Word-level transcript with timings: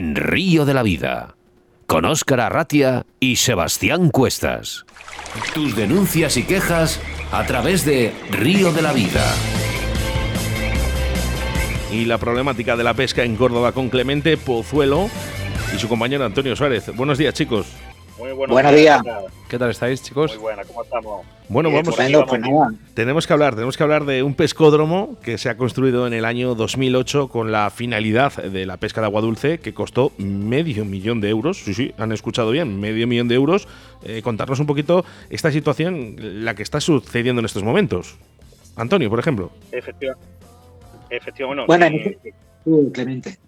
en 0.00 0.14
Río 0.14 0.64
de 0.64 0.72
la 0.72 0.82
Vida, 0.82 1.36
con 1.86 2.06
Óscar 2.06 2.40
Arratia 2.40 3.04
y 3.20 3.36
Sebastián 3.36 4.08
Cuestas. 4.08 4.86
Tus 5.52 5.76
denuncias 5.76 6.38
y 6.38 6.42
quejas 6.42 6.98
a 7.30 7.44
través 7.44 7.84
de 7.84 8.10
Río 8.30 8.72
de 8.72 8.80
la 8.80 8.94
Vida. 8.94 9.22
Y 11.92 12.06
la 12.06 12.16
problemática 12.16 12.78
de 12.78 12.84
la 12.84 12.94
pesca 12.94 13.24
en 13.24 13.36
Córdoba 13.36 13.72
con 13.72 13.90
Clemente 13.90 14.38
Pozuelo 14.38 15.10
y 15.76 15.78
su 15.78 15.86
compañero 15.86 16.24
Antonio 16.24 16.56
Suárez. 16.56 16.96
Buenos 16.96 17.18
días, 17.18 17.34
chicos. 17.34 17.66
Muy 18.20 18.32
buenos, 18.32 18.74
días. 18.74 19.00
¿Qué 19.48 19.58
tal 19.58 19.70
estáis, 19.70 20.02
chicos? 20.02 20.32
Muy 20.32 20.42
buena, 20.42 20.62
¿cómo 20.64 20.82
estamos? 20.82 21.26
Bueno, 21.48 21.70
vamos. 21.70 21.96
Pues 21.96 22.44
tenemos 22.92 23.26
que 23.26 23.32
hablar, 23.32 23.54
tenemos 23.54 23.78
que 23.78 23.82
hablar 23.82 24.04
de 24.04 24.22
un 24.22 24.34
pescódromo 24.34 25.18
que 25.22 25.38
se 25.38 25.48
ha 25.48 25.56
construido 25.56 26.06
en 26.06 26.12
el 26.12 26.26
año 26.26 26.54
2008 26.54 27.28
con 27.28 27.50
la 27.50 27.70
finalidad 27.70 28.34
de 28.34 28.66
la 28.66 28.76
pesca 28.76 29.00
de 29.00 29.06
agua 29.06 29.22
dulce 29.22 29.58
que 29.58 29.72
costó 29.72 30.12
medio 30.18 30.84
millón 30.84 31.22
de 31.22 31.30
euros. 31.30 31.64
Sí, 31.64 31.72
sí, 31.72 31.94
han 31.96 32.12
escuchado 32.12 32.50
bien, 32.50 32.78
medio 32.78 33.06
millón 33.06 33.28
de 33.28 33.36
euros. 33.36 33.66
Eh, 34.04 34.20
contarnos 34.22 34.60
un 34.60 34.66
poquito 34.66 35.02
esta 35.30 35.50
situación, 35.50 36.44
la 36.44 36.54
que 36.54 36.62
está 36.62 36.78
sucediendo 36.78 37.40
en 37.40 37.46
estos 37.46 37.62
momentos. 37.62 38.18
Antonio, 38.76 39.08
por 39.08 39.18
ejemplo. 39.18 39.50
Efectivamente. 39.72 40.28
Efectivamente. 41.08 41.66
Bueno, 41.66 41.86
bueno 42.64 42.92
Clemente 42.92 43.38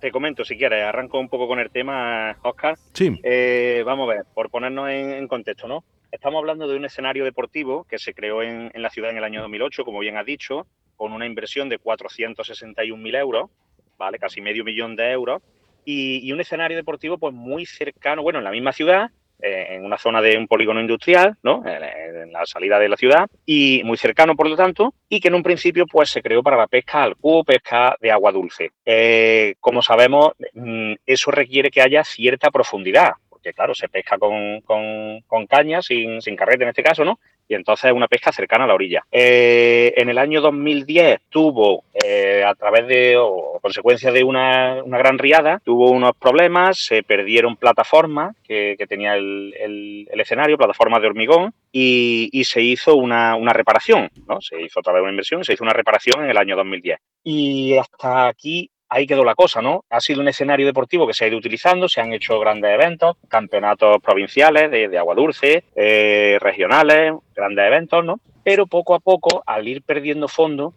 te 0.00 0.10
comento 0.10 0.44
si 0.44 0.56
quieres, 0.56 0.82
arranco 0.84 1.18
un 1.18 1.28
poco 1.28 1.46
con 1.46 1.60
el 1.60 1.70
tema, 1.70 2.38
Oscar. 2.42 2.76
Sí. 2.94 3.18
Eh, 3.22 3.82
vamos 3.84 4.08
a 4.08 4.14
ver, 4.14 4.24
por 4.34 4.50
ponernos 4.50 4.88
en, 4.88 5.28
contexto, 5.28 5.68
¿no? 5.68 5.84
Estamos 6.10 6.38
hablando 6.38 6.66
de 6.66 6.76
un 6.76 6.84
escenario 6.84 7.24
deportivo 7.24 7.84
que 7.84 7.98
se 7.98 8.14
creó 8.14 8.42
en, 8.42 8.70
la 8.74 8.90
ciudad 8.90 9.10
en 9.10 9.18
el 9.18 9.24
año 9.24 9.42
2008, 9.42 9.84
como 9.84 10.00
bien 10.00 10.16
has 10.16 10.26
dicho, 10.26 10.66
con 10.96 11.12
una 11.12 11.26
inversión 11.26 11.68
de 11.68 11.78
461.000 11.78 13.16
euros, 13.16 13.50
¿vale? 13.96 14.18
Casi 14.18 14.40
medio 14.40 14.64
millón 14.64 14.96
de 14.96 15.10
euros. 15.12 15.42
Y, 15.84 16.26
y, 16.26 16.32
un 16.32 16.40
escenario 16.40 16.76
deportivo 16.76 17.18
pues 17.18 17.32
muy 17.32 17.64
cercano, 17.64 18.22
bueno, 18.22 18.38
en 18.38 18.44
la 18.44 18.50
misma 18.50 18.72
ciudad, 18.72 19.10
en 19.42 19.84
una 19.84 19.98
zona 19.98 20.20
de 20.20 20.36
un 20.36 20.46
polígono 20.46 20.80
industrial, 20.80 21.36
¿no? 21.42 21.62
En, 21.66 22.32
la 22.32 22.46
salida 22.46 22.78
de 22.78 22.88
la 22.88 22.96
ciudad, 22.96 23.28
y 23.44 23.82
muy 23.84 23.96
cercano, 23.96 24.36
por 24.36 24.48
lo 24.48 24.56
tanto, 24.56 24.94
y 25.08 25.20
que 25.20 25.28
en 25.28 25.34
un 25.34 25.42
principio 25.42 25.86
pues 25.86 26.10
se 26.10 26.22
creó 26.22 26.42
para 26.42 26.56
la 26.56 26.68
pesca 26.68 27.02
al 27.02 27.16
cubo, 27.16 27.42
pesca 27.42 27.96
de 28.00 28.10
agua 28.10 28.30
dulce. 28.30 28.70
Eh, 28.84 29.54
como 29.58 29.82
sabemos, 29.82 30.32
mm, 30.54 30.94
eso 31.04 31.30
requiere 31.30 31.70
que 31.70 31.82
haya 31.82 32.04
cierta 32.04 32.50
profundidad, 32.50 33.12
porque 33.28 33.52
claro, 33.52 33.74
se 33.74 33.88
pesca 33.88 34.18
con, 34.18 34.60
con, 34.60 35.20
con 35.26 35.46
caña, 35.46 35.82
sin, 35.82 36.20
sin 36.20 36.36
carrete 36.36 36.62
en 36.62 36.68
este 36.68 36.82
caso, 36.82 37.04
¿no? 37.04 37.18
Y 37.50 37.56
entonces 37.56 37.86
es 37.86 37.92
una 37.92 38.06
pesca 38.06 38.30
cercana 38.30 38.62
a 38.62 38.68
la 38.68 38.74
orilla. 38.74 39.04
Eh, 39.10 39.92
en 39.96 40.08
el 40.08 40.18
año 40.18 40.40
2010 40.40 41.22
tuvo, 41.30 41.82
eh, 42.00 42.44
a 42.46 42.54
través 42.54 42.86
de, 42.86 43.16
o 43.18 43.58
consecuencia 43.60 44.12
de 44.12 44.22
una, 44.22 44.82
gran 44.86 45.18
riada, 45.18 45.60
tuvo 45.64 45.90
unos 45.90 46.12
problemas, 46.16 46.78
se 46.78 47.02
perdieron 47.02 47.56
plataformas 47.56 48.36
que, 48.46 48.76
tenía 48.88 49.16
el, 49.16 50.06
escenario, 50.12 50.56
plataformas 50.56 51.02
de 51.02 51.08
hormigón, 51.08 51.52
y, 51.72 52.30
se 52.44 52.62
hizo 52.62 52.94
una, 52.94 53.34
reparación, 53.52 54.10
¿no? 54.28 54.40
Se 54.40 54.62
hizo 54.62 54.78
otra 54.78 54.92
vez 54.92 55.02
una 55.02 55.10
inversión, 55.10 55.42
se 55.42 55.54
hizo 55.54 55.64
una 55.64 55.72
reparación 55.72 56.22
en 56.22 56.30
el 56.30 56.36
año 56.36 56.54
2010. 56.54 57.00
Y 57.24 57.76
hasta 57.76 58.28
aquí 58.28 58.70
ahí 58.90 59.06
quedó 59.06 59.24
la 59.24 59.36
cosa, 59.36 59.62
¿no? 59.62 59.84
Ha 59.88 60.00
sido 60.00 60.20
un 60.20 60.28
escenario 60.28 60.66
deportivo 60.66 61.06
que 61.06 61.14
se 61.14 61.24
ha 61.24 61.28
ido 61.28 61.38
utilizando, 61.38 61.88
se 61.88 62.00
han 62.00 62.12
hecho 62.12 62.38
grandes 62.40 62.74
eventos, 62.74 63.16
campeonatos 63.28 64.02
provinciales 64.02 64.70
de, 64.70 64.98
agua 64.98 65.14
dulce, 65.14 65.64
eh, 65.76 66.38
regionales, 66.40 67.14
grandes 67.34 67.66
eventos, 67.66 68.04
¿no? 68.04 68.20
Pero 68.42 68.66
poco 68.66 68.94
a 68.94 68.98
poco, 68.98 69.42
al 69.46 69.66
ir 69.68 69.82
perdiendo 69.82 70.26
fondo, 70.26 70.74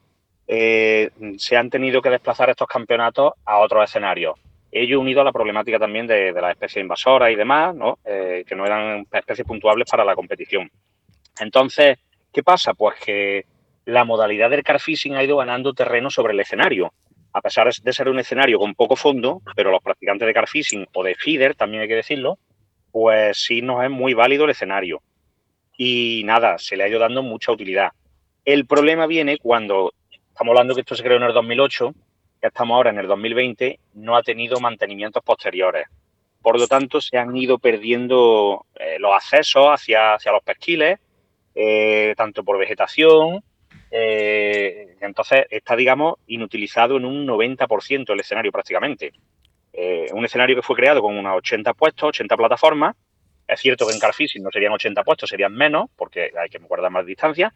eh, 0.47 1.09
se 1.37 1.57
han 1.57 1.71
tenido 1.71 2.01
que 2.01 2.11
desplazar 2.11 2.51
estos 2.51 2.67
campeonatos 2.67 3.33
a 3.45 3.57
otros 3.57 3.83
escenarios. 3.83 4.35
Ello 4.71 4.99
unido 4.99 5.21
a 5.21 5.23
la 5.23 5.31
problemática 5.31 5.79
también 5.79 6.05
de, 6.05 6.31
las 6.33 6.51
especies 6.51 6.83
invasoras 6.83 7.31
y 7.31 7.35
demás, 7.35 7.75
¿no? 7.75 7.97
Eh, 8.05 8.43
que 8.47 8.55
no 8.55 8.65
eran 8.65 9.07
especies 9.11 9.47
puntuables 9.47 9.89
para 9.89 10.05
la 10.05 10.15
competición. 10.15 10.69
Entonces, 11.39 11.97
¿qué 12.31 12.43
pasa? 12.43 12.75
Pues 12.75 12.95
que 13.03 13.45
la 13.85 14.05
modalidad 14.05 14.51
del 14.51 14.63
car 14.63 14.79
fishing 14.79 15.15
ha 15.15 15.23
ido 15.23 15.37
ganando 15.37 15.73
terreno 15.73 16.09
sobre 16.09 16.33
el 16.33 16.39
escenario 16.39 16.93
a 17.33 17.41
pesar 17.41 17.69
de 17.71 17.93
ser 17.93 18.09
un 18.09 18.19
escenario 18.19 18.59
con 18.59 18.75
poco 18.75 18.95
fondo, 18.95 19.41
pero 19.55 19.71
los 19.71 19.81
practicantes 19.81 20.27
de 20.27 20.33
car 20.33 20.47
fishing 20.47 20.87
o 20.93 21.03
de 21.03 21.15
feeder, 21.15 21.55
también 21.55 21.81
hay 21.81 21.87
que 21.87 21.95
decirlo, 21.95 22.37
pues 22.91 23.37
sí 23.37 23.63
nos 23.63 23.83
es 23.83 23.89
muy 23.89 24.13
válido 24.13 24.45
el 24.45 24.51
escenario. 24.51 25.01
Y 25.75 26.21
nada, 26.25 26.59
se 26.59 26.77
le 26.77 26.83
ha 26.83 26.87
ido 26.87 26.99
dando 26.99 27.23
mucha 27.23 27.51
utilidad. 27.51 27.89
El 28.45 28.67
problema 28.67 29.07
viene 29.07 29.39
cuando, 29.39 29.93
estamos 30.11 30.51
hablando 30.51 30.75
que 30.75 30.81
esto 30.81 30.95
se 30.95 31.03
creó 31.03 31.17
en 31.17 31.23
el 31.23 31.33
2008, 31.33 31.93
ya 32.43 32.47
estamos 32.49 32.75
ahora 32.75 32.91
en 32.91 32.99
el 32.99 33.07
2020, 33.07 33.79
no 33.95 34.15
ha 34.15 34.21
tenido 34.21 34.59
mantenimientos 34.59 35.23
posteriores. 35.23 35.87
Por 36.41 36.59
lo 36.59 36.67
tanto, 36.67 37.01
se 37.01 37.17
han 37.17 37.35
ido 37.35 37.57
perdiendo 37.57 38.67
eh, 38.75 38.99
los 38.99 39.13
accesos 39.15 39.67
hacia, 39.69 40.13
hacia 40.13 40.31
los 40.33 40.43
pesquiles, 40.43 40.99
eh, 41.55 42.13
tanto 42.15 42.43
por 42.43 42.59
vegetación 42.59 43.43
eh, 43.95 44.95
entonces 45.01 45.45
está, 45.51 45.75
digamos, 45.75 46.15
inutilizado 46.25 46.97
en 46.97 47.05
un 47.05 47.27
90% 47.27 48.07
del 48.07 48.19
escenario 48.21 48.51
prácticamente. 48.51 49.13
Eh, 49.71 50.07
un 50.13 50.25
escenario 50.25 50.55
que 50.55 50.63
fue 50.63 50.75
creado 50.75 50.99
con 50.99 51.15
unas 51.15 51.37
80 51.37 51.75
puestos, 51.75 52.09
80 52.09 52.35
plataformas. 52.35 52.95
Es 53.47 53.59
cierto 53.59 53.85
que 53.85 53.93
en 53.93 53.99
Carfishing 53.99 54.41
no 54.41 54.49
serían 54.51 54.73
80 54.73 55.03
puestos, 55.03 55.29
serían 55.29 55.53
menos, 55.53 55.91
porque 55.95 56.31
hay 56.35 56.49
que 56.49 56.57
guardar 56.57 56.89
más 56.89 57.05
distancia, 57.05 57.53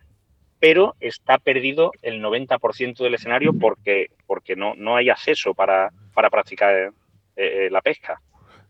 pero 0.59 0.95
está 0.99 1.39
perdido 1.39 1.91
el 2.03 2.21
90% 2.21 2.97
del 2.97 3.15
escenario 3.15 3.53
porque, 3.53 4.11
porque 4.27 4.55
no, 4.55 4.75
no 4.75 4.95
hay 4.95 5.09
acceso 5.09 5.55
para, 5.55 5.89
para 6.13 6.29
practicar 6.29 6.91
eh, 7.35 7.67
la 7.71 7.81
pesca. 7.81 8.21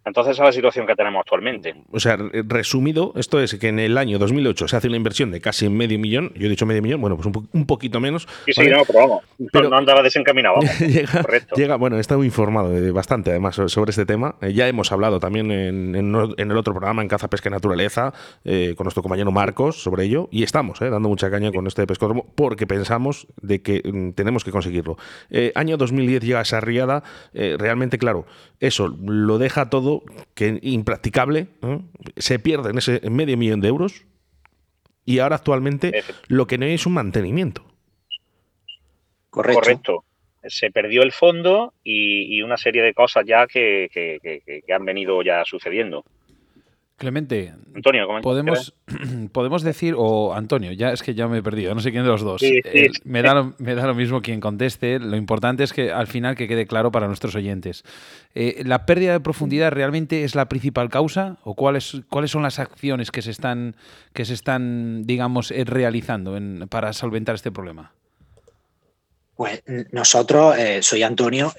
Entonces, 0.08 0.34
esa 0.34 0.44
es 0.44 0.48
la 0.48 0.54
situación 0.54 0.88
que 0.88 0.96
tenemos 0.96 1.20
actualmente. 1.20 1.76
O 1.92 2.00
sea, 2.00 2.18
resumido, 2.48 3.14
esto 3.16 3.42
es 3.42 3.56
que 3.56 3.68
en 3.68 3.80
el 3.80 3.98
año 3.98 4.18
2008 4.20 4.68
se 4.68 4.78
hace 4.78 4.88
una 4.88 4.98
inversión 4.98 5.32
de 5.32 5.42
casi 5.42 5.68
medio 5.70 6.00
millón. 6.00 6.32
Yo 6.36 6.48
he 6.48 6.50
dicho 6.50 6.66
medio 6.66 6.82
millón, 6.82 7.02
bueno, 7.02 7.18
pues 7.18 7.28
un, 7.52 7.66
poquito 7.66 8.00
menos. 8.00 8.28
Sí, 8.46 8.54
sí, 8.54 8.68
no, 8.70 8.84
pero 8.86 9.00
vamos, 9.00 9.24
pero, 9.52 9.70
no 9.70 9.78
andaba 9.78 10.02
desencaminado. 10.02 10.60
llega, 10.80 11.22
Correcto. 11.22 11.56
Llega, 11.56 11.76
bueno, 11.76 11.98
he 11.98 12.00
estado 12.00 12.24
informado 12.24 12.94
bastante, 12.94 13.32
además, 13.32 13.56
sobre 13.56 13.90
este 13.90 14.06
tema. 14.06 14.36
Eh, 14.42 14.54
ya 14.54 14.68
hemos 14.68 14.92
hablado 14.92 15.20
también 15.20 15.52
en, 15.52 15.96
el 15.96 16.58
otro 16.58 16.74
programa, 16.74 17.02
en 17.02 17.08
Caza, 17.08 17.30
Pesca 17.30 17.50
y 17.50 17.52
Naturaleza, 17.52 18.14
eh, 18.46 18.74
con 18.78 18.86
nuestro 18.86 19.04
compañero 19.04 19.32
Marcos 19.32 19.82
sobre 19.82 20.06
ello. 20.06 20.30
Y 20.32 20.44
estamos 20.44 20.82
eh, 20.82 20.90
dando 20.90 21.10
mucha 21.10 21.30
caña 21.30 21.52
con 21.52 21.68
este 21.68 21.86
pescódromo 21.86 22.26
porque 22.36 22.66
pensamos 22.66 23.28
de 23.42 23.62
que 23.62 23.82
mm, 23.84 24.12
tenemos 24.12 24.44
que 24.44 24.52
conseguirlo. 24.52 24.98
año 25.56 25.78
2010 25.78 26.24
llega 26.24 26.42
esa 26.42 26.62
riada. 26.62 27.04
realmente, 27.34 27.98
claro, 27.98 28.26
eso 28.60 28.88
lo 28.88 29.38
deja 29.38 29.70
todo 29.70 29.97
que 30.34 30.60
impracticable, 30.62 31.48
se 32.16 32.40
pierde 32.40 32.72
en 32.72 32.78
ese 32.78 33.02
medio 33.10 33.38
millón 33.38 33.62
de 33.62 33.68
euros 33.68 34.06
y 35.06 35.20
ahora 35.20 35.38
actualmente 35.38 36.04
lo 36.28 36.48
que 36.48 36.58
no 36.58 36.66
hay 36.66 36.74
es 36.74 36.86
un 36.86 36.94
mantenimiento. 36.94 37.66
Correcto. 39.30 40.04
Se 40.44 40.72
perdió 40.72 41.04
el 41.04 41.12
fondo 41.12 41.74
y, 41.84 42.42
una 42.42 42.58
serie 42.58 42.82
de 42.82 42.94
cosas 42.94 43.26
ya 43.26 43.48
que, 43.48 43.90
que 43.92 44.74
han 44.74 44.86
venido 44.86 45.22
ya 45.22 45.44
sucediendo. 45.46 46.06
Clemente, 46.98 47.54
Antonio, 47.76 48.08
podemos, 48.24 48.74
podemos 49.32 49.62
decir, 49.62 49.94
o 49.96 50.34
Antonio, 50.34 50.72
ya 50.72 50.92
es 50.92 51.04
que 51.04 51.14
ya 51.14 51.28
me 51.28 51.38
he 51.38 51.44
perdido, 51.44 51.76
no 51.76 51.80
sé 51.80 51.92
quién 51.92 52.02
de 52.02 52.10
los 52.10 52.24
dos. 52.24 52.42
Eh, 52.42 52.90
me, 53.04 53.22
da 53.22 53.36
lo, 53.36 53.54
me 53.60 53.76
da 53.76 53.86
lo 53.86 53.94
mismo 53.94 54.24
quien 54.24 54.40
conteste, 54.40 54.98
lo 54.98 55.16
importante 55.16 55.64
es 55.64 55.74
que 55.74 55.92
al 55.92 56.08
final 56.08 56.36
que 56.36 56.48
quede 56.48 56.66
claro 56.66 56.92
para 56.92 57.06
nuestros 57.06 57.36
oyentes. 57.36 57.84
Eh, 58.34 58.64
¿La 58.66 58.88
pérdida 58.88 59.12
de 59.12 59.20
profundidad 59.20 59.72
realmente 59.72 60.24
es 60.24 60.34
la 60.34 60.50
principal 60.50 60.90
causa 60.90 61.38
o 61.44 61.54
cuáles, 61.54 62.02
cuáles 62.10 62.32
son 62.32 62.42
las 62.42 62.58
acciones 62.58 63.12
que 63.12 63.22
se 63.22 63.30
están, 63.30 63.76
que 64.14 64.26
se 64.26 64.34
están 64.34 65.06
digamos, 65.06 65.52
eh, 65.52 65.66
realizando 65.66 66.36
para 66.68 66.94
solventar 66.94 67.36
este 67.36 67.52
problema? 67.52 67.92
Pues 69.36 69.62
nosotros, 69.92 70.56
soy 70.82 71.04
Antonio, 71.04 71.54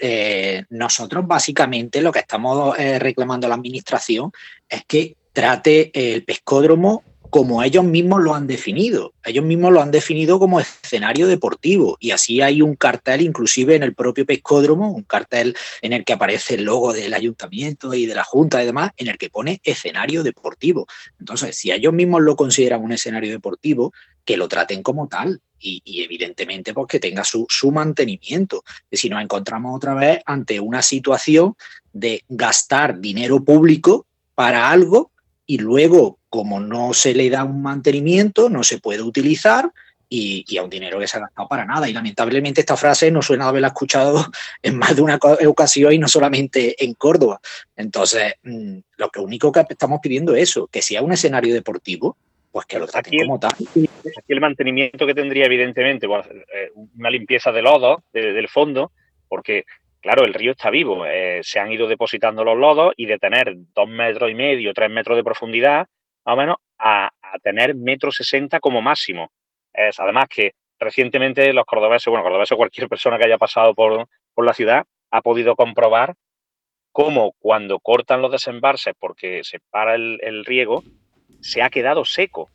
nosotros 0.70 1.24
básicamente 1.28 2.02
lo 2.02 2.10
que 2.10 2.18
estamos 2.18 2.76
reclamando 2.76 3.46
a 3.46 3.50
la 3.50 3.54
administración 3.54 4.32
es 4.68 4.84
que 4.84 5.14
trate 5.38 5.92
el 5.94 6.24
pescódromo 6.24 7.04
como 7.30 7.62
ellos 7.62 7.84
mismos 7.84 8.24
lo 8.24 8.34
han 8.34 8.48
definido. 8.48 9.12
Ellos 9.24 9.44
mismos 9.44 9.72
lo 9.72 9.80
han 9.80 9.92
definido 9.92 10.40
como 10.40 10.58
escenario 10.58 11.28
deportivo 11.28 11.96
y 12.00 12.10
así 12.10 12.40
hay 12.40 12.60
un 12.60 12.74
cartel 12.74 13.20
inclusive 13.20 13.76
en 13.76 13.84
el 13.84 13.94
propio 13.94 14.26
pescódromo, 14.26 14.90
un 14.90 15.04
cartel 15.04 15.56
en 15.80 15.92
el 15.92 16.04
que 16.04 16.14
aparece 16.14 16.56
el 16.56 16.64
logo 16.64 16.92
del 16.92 17.14
ayuntamiento 17.14 17.94
y 17.94 18.06
de 18.06 18.16
la 18.16 18.24
junta 18.24 18.60
y 18.60 18.66
demás, 18.66 18.90
en 18.96 19.06
el 19.06 19.16
que 19.16 19.30
pone 19.30 19.60
escenario 19.62 20.24
deportivo. 20.24 20.88
Entonces, 21.20 21.54
si 21.54 21.70
ellos 21.70 21.92
mismos 21.92 22.20
lo 22.22 22.34
consideran 22.34 22.82
un 22.82 22.90
escenario 22.90 23.30
deportivo, 23.30 23.92
que 24.24 24.36
lo 24.36 24.48
traten 24.48 24.82
como 24.82 25.06
tal 25.06 25.40
y, 25.60 26.02
evidentemente 26.02 26.74
pues 26.74 26.88
que 26.88 26.98
tenga 26.98 27.22
su, 27.22 27.46
su 27.48 27.70
mantenimiento. 27.70 28.64
Si 28.90 29.08
nos 29.08 29.22
encontramos 29.22 29.76
otra 29.76 29.94
vez 29.94 30.18
ante 30.26 30.58
una 30.58 30.82
situación 30.82 31.54
de 31.92 32.24
gastar 32.28 32.98
dinero 32.98 33.44
público 33.44 34.04
para 34.34 34.68
algo 34.68 35.12
y 35.50 35.56
luego, 35.56 36.18
como 36.28 36.60
no 36.60 36.92
se 36.92 37.14
le 37.14 37.30
da 37.30 37.42
un 37.42 37.62
mantenimiento, 37.62 38.50
no 38.50 38.62
se 38.62 38.78
puede 38.78 39.00
utilizar 39.00 39.72
y, 40.06 40.58
a 40.58 40.62
un 40.62 40.68
dinero 40.68 40.98
que 40.98 41.08
se 41.08 41.16
ha 41.16 41.20
gastado 41.20 41.48
para 41.48 41.64
nada. 41.64 41.88
Y 41.88 41.94
lamentablemente 41.94 42.60
esta 42.60 42.76
frase 42.76 43.10
no 43.10 43.22
suena 43.22 43.48
haberla 43.48 43.68
escuchado 43.68 44.26
en 44.62 44.76
más 44.76 44.94
de 44.94 45.00
una 45.00 45.18
ocasión 45.46 45.94
y 45.94 45.98
no 45.98 46.06
solamente 46.06 46.84
en 46.84 46.92
Córdoba. 46.92 47.40
Entonces, 47.74 48.34
mm, 48.42 48.78
lo 48.98 49.08
que 49.08 49.20
único 49.20 49.50
que 49.50 49.64
estamos 49.70 50.00
pidiendo 50.02 50.34
es 50.34 50.50
eso, 50.50 50.66
que 50.66 50.82
sea 50.82 51.00
un 51.00 51.12
escenario 51.12 51.54
deportivo, 51.54 52.18
pues 52.52 52.66
que 52.66 52.78
lo 52.78 52.86
traten 52.86 53.18
como 53.18 53.40
tal. 53.40 53.52
Aquí 53.52 53.88
el 54.28 54.40
mantenimiento 54.42 55.06
que 55.06 55.14
tendría, 55.14 55.46
evidentemente, 55.46 56.06
pues, 56.06 56.26
eh, 56.26 56.72
una 56.98 57.08
limpieza 57.08 57.52
de 57.52 57.62
lodo 57.62 58.02
del 58.12 58.48
fondo, 58.48 58.92
porque 59.28 59.64
claro, 60.00 60.24
el 60.24 60.34
río 60.34 60.52
está 60.52 60.70
vivo, 60.70 61.04
eh, 61.06 61.40
se 61.42 61.60
han 61.60 61.72
ido 61.72 61.86
depositando 61.86 62.44
los 62.44 62.56
lodos 62.56 62.94
y 62.96 63.06
de 63.06 63.18
tener 63.18 63.54
dos 63.74 63.88
metros 63.88 64.30
y 64.30 64.34
medio, 64.34 64.74
tres 64.74 64.90
metros 64.90 65.16
de 65.16 65.24
profundidad, 65.24 65.86
más 66.24 66.34
o 66.34 66.36
menos, 66.36 66.56
a, 66.78 67.10
tener 67.42 67.74
metro 67.74 68.10
sesenta 68.10 68.60
como 68.60 68.80
máximo. 68.80 69.30
Es, 69.72 70.00
además 70.00 70.26
que 70.28 70.52
recientemente 70.78 71.52
los 71.52 71.64
cordobeses, 71.64 72.06
bueno, 72.06 72.24
cordobeses 72.24 72.56
cualquier 72.56 72.88
persona 72.88 73.18
que 73.18 73.24
haya 73.24 73.38
pasado 73.38 73.74
por, 73.74 74.08
la 74.36 74.54
ciudad 74.54 74.84
ha 75.10 75.20
podido 75.20 75.56
comprobar 75.56 76.14
cómo 76.92 77.32
cuando 77.38 77.80
cortan 77.80 78.22
los 78.22 78.30
desembarses 78.30 78.94
porque 78.98 79.42
se 79.42 79.58
para 79.70 79.94
el 79.94 80.44
riego, 80.44 80.84
se 81.40 81.62
ha 81.62 81.70
quedado 81.70 82.04
seco 82.04 82.50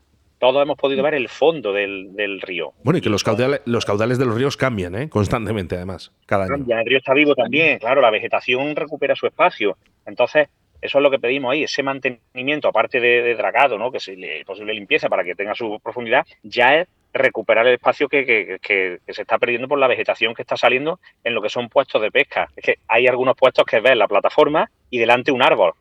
todos 0.51 0.61
hemos 0.61 0.77
podido 0.77 1.01
ver 1.01 1.13
el 1.13 1.29
fondo 1.29 1.71
del, 1.71 2.41
río. 2.41 2.73
Bueno, 2.83 2.97
y 2.97 3.01
que 3.01 3.09
los 3.09 3.23
caudales, 3.23 3.61
los 3.63 3.85
caudales 3.85 4.17
de 4.17 4.25
los 4.25 4.35
ríos 4.35 4.57
cambian, 4.57 4.93
¿eh? 4.93 5.09
constantemente, 5.09 5.77
además, 5.77 6.11
cada 6.25 6.43
año. 6.43 6.65
el 6.67 6.85
río 6.85 6.97
está 6.97 7.13
vivo 7.13 7.33
también, 7.33 7.79
claro, 7.79 8.01
la 8.01 8.09
vegetación 8.09 8.75
recupera 8.75 9.15
su 9.15 9.25
espacio. 9.25 9.77
Entonces, 10.05 10.49
eso 10.81 10.97
es 10.97 11.01
lo 11.01 11.09
que 11.09 11.17
pedimos 11.17 11.53
ahí, 11.53 11.63
ese 11.63 11.81
mantenimiento, 11.81 12.67
aparte 12.67 12.99
de, 12.99 13.35
dragado, 13.35 13.77
¿no? 13.77 13.89
que 13.89 13.99
posible 14.45 14.73
limpieza 14.73 15.07
para 15.07 15.23
que 15.23 15.33
tenga 15.33 15.55
su 15.55 15.79
profundidad, 15.81 16.25
ya 16.43 16.75
es 16.75 16.89
recuperar 17.13 17.65
el 17.65 17.75
espacio 17.75 18.09
que, 18.09 18.59
se 18.61 19.21
está 19.21 19.37
perdiendo 19.37 19.69
por 19.69 19.79
la 19.79 19.87
vegetación 19.87 20.33
que 20.33 20.41
está 20.41 20.57
saliendo 20.57 20.99
en 21.23 21.35
lo 21.35 21.41
que 21.41 21.47
son 21.47 21.69
puestos 21.69 22.01
de 22.01 22.11
pesca. 22.11 22.49
Es 22.57 22.65
que 22.65 22.79
hay 22.89 23.07
algunos 23.07 23.37
puestos 23.37 23.63
que 23.63 23.79
ves 23.79 23.95
la 23.95 24.09
plataforma 24.09 24.69
y 24.89 24.99
delante 24.99 25.31
un 25.31 25.41
árbol. 25.41 25.71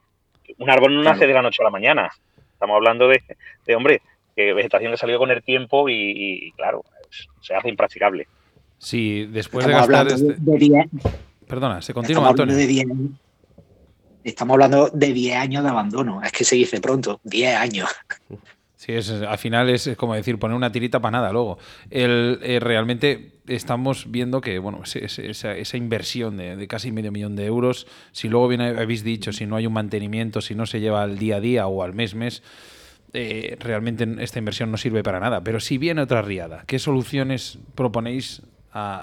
Un 0.59 0.71
árbol 0.71 0.95
no 0.95 1.03
nace 1.03 1.27
de 1.27 1.35
la 1.35 1.43
noche 1.43 1.63
a 1.63 1.65
la 1.65 1.71
mañana. 1.71 2.13
Estamos 2.53 2.77
hablando 2.77 3.09
de, 3.09 3.21
de 3.67 3.75
hombre, 3.75 4.03
que 4.35 4.53
vegetación 4.53 4.93
que 4.93 4.99
salió 4.99 5.19
con 5.19 5.31
el 5.31 5.43
tiempo 5.43 5.89
y, 5.89 6.53
claro, 6.57 6.85
se 7.41 7.55
hace 7.55 7.69
impracticable. 7.69 8.27
Sí, 8.79 9.27
después 9.27 9.67
de 9.67 9.73
gastar... 9.73 10.09
Este... 10.09 10.37
Perdona, 11.47 11.83
se 11.83 11.93
continúa, 11.93 12.31
Antonio. 12.31 12.57
Estamos 14.25 14.55
hablando 14.55 14.89
de 14.89 15.13
10 15.13 15.37
años 15.37 15.65
de 15.65 15.71
abandono. 15.71 16.23
Es 16.23 16.33
que 16.33 16.45
se 16.45 16.57
dice 16.57 16.81
pronto, 16.81 17.21
10 17.25 17.57
años. 17.57 17.89
Sí, 18.77 18.93
es, 18.93 19.11
al 19.11 19.39
final 19.39 19.71
es 19.71 19.91
como 19.97 20.15
decir, 20.15 20.41
poner 20.41 20.57
una 20.57 20.73
tirita 20.73 21.01
para 21.01 21.13
nada 21.13 21.33
luego. 21.33 21.59
El, 21.91 22.41
eh, 22.43 22.59
realmente 22.59 23.35
estamos 23.47 24.11
viendo 24.11 24.41
que, 24.41 24.59
bueno, 24.59 24.83
esa, 24.85 25.55
esa 25.55 25.77
inversión 25.77 26.37
de, 26.37 26.57
de, 26.57 26.67
casi 26.67 26.91
medio 26.91 27.13
millón 27.13 27.37
de 27.37 27.47
euros, 27.47 27.87
si 28.11 28.29
luego 28.29 28.49
bien 28.49 28.61
habéis 28.61 29.05
dicho, 29.05 29.33
si 29.33 29.47
no 29.47 29.55
hay 29.55 29.69
un 29.69 29.73
mantenimiento, 29.73 30.41
si 30.41 30.57
no 30.57 30.67
se 30.67 30.81
lleva 30.81 31.05
al 31.05 31.17
día 31.17 31.37
a 31.37 31.41
día 31.41 31.67
o 31.69 31.85
al 31.85 31.95
mes 31.95 32.17
mes, 32.17 32.43
eh, 33.15 33.57
realmente 33.61 34.07
esta 34.21 34.39
inversión 34.39 34.71
no 34.71 34.77
sirve 34.77 35.03
para 35.03 35.21
nada. 35.21 35.43
Pero 35.43 35.61
si 35.61 35.79
viene 35.79 36.03
otra 36.03 36.23
riada, 36.23 36.65
¿qué 36.67 36.79
soluciones 36.79 37.59
proponéis 37.75 38.43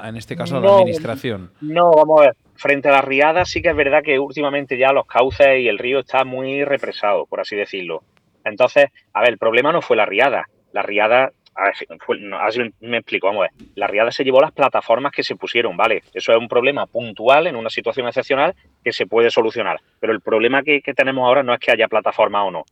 en 0.03 0.15
este 0.15 0.35
caso 0.35 0.57
a 0.57 0.61
la 0.61 0.77
administración? 0.77 1.51
No, 1.61 1.91
vamos 1.91 2.21
a 2.21 2.25
ver. 2.25 2.35
Frente 2.55 2.89
a 2.89 2.91
la 2.91 3.01
riada 3.01 3.45
sí 3.45 3.61
que 3.61 3.69
es 3.69 3.75
verdad 3.75 4.03
que 4.03 4.19
últimamente 4.19 4.77
ya 4.77 4.91
los 4.91 5.05
cauces 5.05 5.59
y 5.59 5.67
el 5.67 5.77
río 5.77 5.99
está 5.99 6.25
muy 6.25 6.63
represado, 6.65 7.25
por 7.25 7.39
así 7.39 7.55
decirlo. 7.55 8.03
Entonces, 8.43 8.87
a 9.13 9.21
ver, 9.21 9.29
el 9.29 9.37
problema 9.37 9.71
no 9.71 9.81
fue 9.81 9.95
la 9.95 10.05
riada. 10.05 10.49
La 10.73 10.81
riada, 10.81 11.31
a 11.55 11.63
ver, 11.65 12.73
me 12.81 12.97
explico, 12.97 13.27
vamos 13.27 13.41
a 13.41 13.43
ver. 13.43 13.67
La 13.75 13.87
riada 13.87 14.11
se 14.11 14.23
llevó 14.23 14.41
las 14.41 14.51
plataformas 14.51 15.11
que 15.11 15.23
se 15.23 15.35
pusieron, 15.35 15.77
¿vale? 15.77 16.03
Eso 16.13 16.31
es 16.31 16.37
un 16.37 16.47
problema 16.47 16.85
puntual 16.87 17.47
en 17.47 17.55
una 17.55 17.69
situación 17.69 18.07
excepcional 18.07 18.55
que 18.83 18.91
se 18.91 19.05
puede 19.05 19.29
solucionar. 19.29 19.79
Pero 19.99 20.13
el 20.13 20.21
problema 20.21 20.63
que, 20.63 20.81
que 20.81 20.93
tenemos 20.93 21.25
ahora 21.25 21.43
no 21.43 21.53
es 21.53 21.59
que 21.59 21.71
haya 21.71 21.87
plataforma 21.87 22.43
o 22.43 22.51
no. 22.51 22.65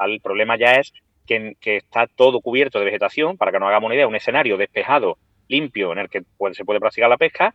El 0.00 0.20
problema 0.20 0.56
ya 0.56 0.76
es 0.76 0.92
que, 1.26 1.76
está 1.76 2.06
todo 2.06 2.40
cubierto 2.40 2.78
de 2.78 2.84
vegetación, 2.84 3.36
para 3.36 3.52
que 3.52 3.58
nos 3.58 3.68
hagamos 3.68 3.86
una 3.86 3.94
idea, 3.94 4.08
un 4.08 4.16
escenario 4.16 4.56
despejado, 4.56 5.16
limpio, 5.48 5.92
en 5.92 5.98
el 5.98 6.08
que 6.08 6.22
se 6.52 6.64
puede 6.64 6.80
practicar 6.80 7.08
la 7.08 7.16
pesca, 7.16 7.54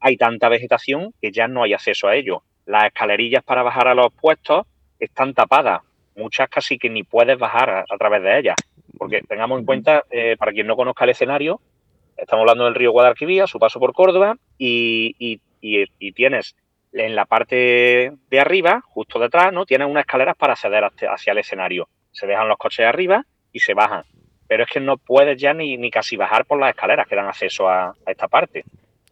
hay 0.00 0.16
tanta 0.16 0.48
vegetación 0.48 1.12
que 1.20 1.32
ya 1.32 1.48
no 1.48 1.62
hay 1.62 1.72
acceso 1.72 2.08
a 2.08 2.16
ello. 2.16 2.42
Las 2.66 2.86
escalerillas 2.86 3.42
para 3.42 3.62
bajar 3.62 3.88
a 3.88 3.94
los 3.94 4.12
puestos 4.12 4.66
están 4.98 5.34
tapadas, 5.34 5.82
muchas 6.16 6.48
casi 6.48 6.78
que 6.78 6.90
ni 6.90 7.02
puedes 7.02 7.38
bajar 7.38 7.84
a, 7.88 7.96
través 7.98 8.22
de 8.22 8.38
ellas. 8.38 8.56
Porque 8.96 9.22
tengamos 9.22 9.58
en 9.58 9.66
cuenta, 9.66 10.04
eh, 10.10 10.36
para 10.38 10.52
quien 10.52 10.66
no 10.66 10.76
conozca 10.76 11.04
el 11.04 11.10
escenario, 11.10 11.60
estamos 12.16 12.42
hablando 12.42 12.64
del 12.64 12.74
río 12.74 12.92
Guadalquivir, 12.92 13.46
su 13.48 13.58
paso 13.58 13.80
por 13.80 13.92
Córdoba, 13.92 14.36
y, 14.58 15.14
y 15.18 16.12
tienes 16.12 16.54
en 16.92 17.14
la 17.14 17.24
parte 17.24 18.12
de 18.30 18.40
arriba, 18.40 18.82
justo 18.86 19.18
detrás, 19.18 19.52
¿no? 19.52 19.66
Tienen 19.66 19.88
unas 19.88 20.02
escaleras 20.02 20.36
para 20.36 20.54
acceder 20.54 20.84
hacia 20.84 21.32
el 21.32 21.38
escenario. 21.38 21.88
Se 22.12 22.26
dejan 22.26 22.48
los 22.48 22.58
coches 22.58 22.86
arriba 22.86 23.24
y 23.52 23.60
se 23.60 23.74
bajan. 23.74 24.04
Pero 24.48 24.64
es 24.64 24.70
que 24.70 24.80
no 24.80 24.96
puedes 24.96 25.40
ya 25.40 25.54
ni, 25.54 25.76
ni 25.76 25.90
casi 25.90 26.16
bajar 26.16 26.44
por 26.44 26.58
las 26.58 26.70
escaleras 26.70 27.06
que 27.06 27.14
dan 27.14 27.26
acceso 27.26 27.68
a, 27.68 27.94
esta 28.06 28.26
parte. 28.26 28.64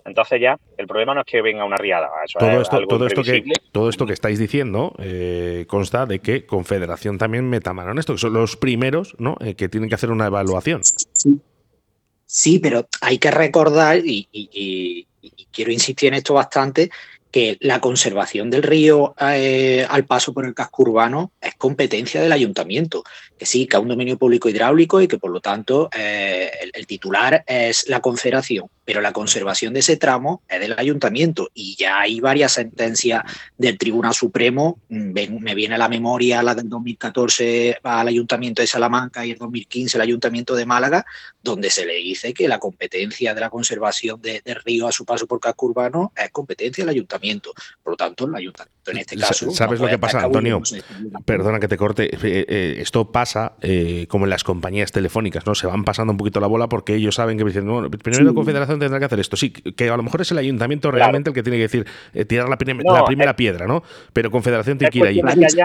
Entonces 0.04 0.40
ya 0.40 0.58
el 0.76 0.86
problema 0.86 1.14
no 1.14 1.20
es 1.20 1.26
que 1.26 1.42
venga 1.42 1.64
una 1.64 1.76
riada. 1.76 2.08
todo, 2.38 2.62
esto, 2.62 2.86
todo, 2.86 3.06
esto 3.06 3.22
que, 3.22 3.44
todo 3.70 3.90
esto 3.90 4.06
que 4.06 4.14
estáis 4.14 4.38
diciendo 4.38 4.94
eh, 4.98 5.66
consta 5.68 6.06
de 6.06 6.20
que 6.20 6.46
Confederación 6.46 7.18
también 7.18 7.48
meta 7.48 7.74
mano 7.74 7.92
en 7.92 7.98
esto, 7.98 8.14
que 8.14 8.18
son 8.18 8.32
los 8.32 8.56
primeros 8.56 9.14
¿no? 9.18 9.36
Eh, 9.40 9.54
que 9.54 9.68
tienen 9.68 9.88
que 9.88 9.96
hacer 9.96 10.10
una 10.10 10.26
evaluación. 10.26 10.80
Sí, 12.24 12.58
pero 12.58 12.88
hay 13.00 13.18
que 13.18 13.30
recordar, 13.30 13.98
y 14.02 15.06
quiero 15.52 15.72
insistir 15.72 16.08
en 16.08 16.14
esto 16.14 16.34
bastante, 16.34 16.90
que 17.30 17.58
la 17.60 17.80
conservación 17.80 18.50
del 18.50 18.62
río 18.62 19.14
eh, 19.20 19.86
al 19.88 20.04
paso 20.06 20.32
por 20.32 20.46
el 20.46 20.54
casco 20.54 20.82
urbano 20.82 21.32
es 21.40 21.54
competencia 21.56 22.22
del 22.22 22.32
ayuntamiento, 22.32 23.04
que 23.36 23.46
sí, 23.46 23.66
que 23.66 23.76
es 23.76 23.82
un 23.82 23.88
dominio 23.88 24.16
público 24.16 24.48
hidráulico 24.48 25.00
y 25.00 25.08
que 25.08 25.18
por 25.18 25.30
lo 25.30 25.40
tanto 25.40 25.90
eh, 25.96 26.50
el, 26.72 26.86
titular 26.86 27.44
es 27.46 27.88
la 27.88 28.00
confederación, 28.00 28.68
pero 28.88 29.02
la 29.02 29.12
conservación 29.12 29.74
de 29.74 29.80
ese 29.80 29.98
tramo 29.98 30.40
es 30.48 30.60
del 30.60 30.74
ayuntamiento 30.78 31.50
y 31.52 31.76
ya 31.76 32.00
hay 32.00 32.20
varias 32.20 32.52
sentencias 32.52 33.22
del 33.58 33.76
Tribunal 33.76 34.14
Supremo, 34.14 34.78
mm, 34.88 35.12
me 35.42 35.54
viene 35.54 35.74
a 35.74 35.78
la 35.78 35.90
memoria 35.90 36.42
la 36.42 36.54
del 36.54 36.70
2014 36.70 37.80
al 37.82 38.08
ayuntamiento 38.08 38.62
de 38.62 38.66
Salamanca 38.66 39.26
y 39.26 39.32
el 39.32 39.36
2015 39.36 39.98
el 39.98 40.00
ayuntamiento 40.00 40.54
de 40.54 40.64
Málaga, 40.64 41.04
donde 41.42 41.68
se 41.68 41.84
le 41.84 41.96
dice 41.96 42.32
que 42.32 42.48
la 42.48 42.58
competencia 42.58 43.34
de 43.34 43.42
la 43.42 43.50
conservación 43.50 44.22
del 44.22 44.54
río 44.64 44.88
a 44.88 44.92
su 44.92 45.04
paso 45.04 45.26
por 45.26 45.38
casco 45.38 45.66
urbano 45.66 46.10
es 46.16 46.30
competencia 46.30 46.82
del 46.82 46.88
ayuntamiento 46.88 47.52
por 47.82 47.92
lo 47.92 47.96
tanto, 47.96 48.26
el 48.26 48.34
ayuntamiento 48.34 48.90
en 48.90 48.98
este 48.98 49.16
caso. 49.16 49.50
¿Sabes 49.50 49.80
lo 49.80 49.88
que 49.88 49.98
pasa, 49.98 50.20
Antonio? 50.20 50.62
Perdona 51.24 51.60
que 51.60 51.68
te 51.68 51.76
corte. 51.76 52.14
Eh, 52.14 52.46
eh, 52.48 52.76
esto 52.78 53.12
pasa 53.12 53.56
eh, 53.60 54.06
como 54.08 54.24
en 54.24 54.30
las 54.30 54.44
compañías 54.44 54.92
telefónicas, 54.92 55.46
¿no? 55.46 55.54
Se 55.54 55.66
van 55.66 55.84
pasando 55.84 56.12
un 56.12 56.16
poquito 56.16 56.40
la 56.40 56.46
bola 56.46 56.68
porque 56.68 56.94
ellos 56.94 57.14
saben 57.14 57.38
que 57.38 57.44
dicen, 57.44 57.64
primero 57.98 58.24
la 58.24 58.32
Confederación 58.32 58.77
tendrá 58.78 58.98
que 58.98 59.04
hacer 59.04 59.20
esto. 59.20 59.36
Sí, 59.36 59.50
que 59.50 59.88
a 59.88 59.96
lo 59.96 60.02
mejor 60.02 60.20
es 60.20 60.30
el 60.30 60.38
ayuntamiento 60.38 60.90
realmente 60.90 61.30
el 61.30 61.34
que 61.34 61.42
tiene 61.42 61.56
que 61.56 61.62
decir, 61.62 61.86
tirar 62.26 62.48
la, 62.48 62.56
primera 62.56 63.36
piedra, 63.36 63.66
¿no? 63.66 63.82
Pero 64.12 64.30
Confederación 64.30 64.78
tiene 64.78 64.90
que 64.90 64.98
ir 64.98 65.06
ahí. 65.06 65.20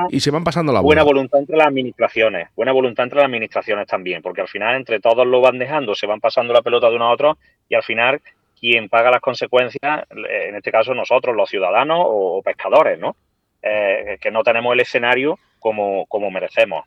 Y 0.10 0.20
se 0.20 0.32
van 0.32 0.44
pasando 0.44 0.72
la 0.72 0.80
bola. 0.80 0.88
Buena 0.88 1.04
voluntad 1.04 1.40
entre 1.40 1.58
las 1.58 1.68
administraciones, 1.68 2.50
buena 2.56 2.72
voluntad 2.72 3.04
entre 3.04 3.20
las 3.20 3.26
administraciones 3.26 3.88
también, 3.88 4.22
porque 4.22 4.42
al 4.42 4.48
final 4.48 4.76
entre 4.76 5.00
todos 5.00 5.26
lo 5.26 5.42
van 5.42 5.60
dejando, 5.60 5.96
se 5.96 6.08
van 6.08 6.20
pasando 6.20 6.54
la 6.54 6.62
pelota 6.62 6.90
de 6.90 6.96
uno 6.96 7.06
a 7.06 7.12
otro 7.12 7.38
y 7.70 7.76
al 7.76 7.84
final 7.84 8.22
quien 8.64 8.88
paga 8.88 9.12
las 9.12 9.20
consecuencias, 9.20 10.06
eh, 10.10 10.48
en 10.48 10.56
este 10.56 10.72
caso 10.72 10.94
nosotros, 10.94 11.36
los 11.36 11.50
ciudadanos 11.50 12.00
o, 12.02 12.42
pescadores, 12.42 12.98
¿no? 12.98 13.18
Eh, 13.62 14.18
que 14.22 14.32
no 14.32 14.42
tenemos 14.42 14.74
el 14.74 14.80
escenario 14.80 15.38
como, 15.60 16.06
como 16.06 16.32
merecemos. 16.32 16.86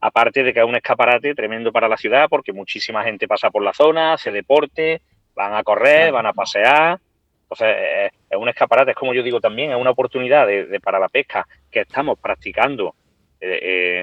Aparte 0.00 0.42
de 0.42 0.54
que 0.54 0.60
es 0.60 0.64
un 0.64 0.74
escaparate 0.74 1.34
tremendo 1.34 1.70
para 1.70 1.86
la 1.86 1.98
ciudad, 1.98 2.28
porque 2.30 2.54
muchísima 2.54 3.04
gente 3.04 3.28
pasa 3.28 3.50
por 3.50 3.62
la 3.62 3.74
zona, 3.74 4.14
hace 4.14 4.30
deporte, 4.30 5.02
van 5.34 5.54
a 5.54 5.62
correr, 5.62 6.12
van 6.12 6.26
a 6.26 6.32
pasear. 6.32 6.98
Entonces, 7.42 7.76
eh, 7.78 8.10
es 8.30 8.38
un 8.38 8.48
escaparate, 8.48 8.92
es 8.92 8.96
como 8.96 9.14
yo 9.14 9.22
digo 9.22 9.40
también, 9.40 9.70
es 9.70 9.76
una 9.76 9.90
oportunidad 9.90 10.46
de, 10.46 10.80
para 10.80 10.98
la 10.98 11.08
pesca 11.08 11.46
que 11.70 11.80
estamos 11.80 12.18
practicando 12.18 12.94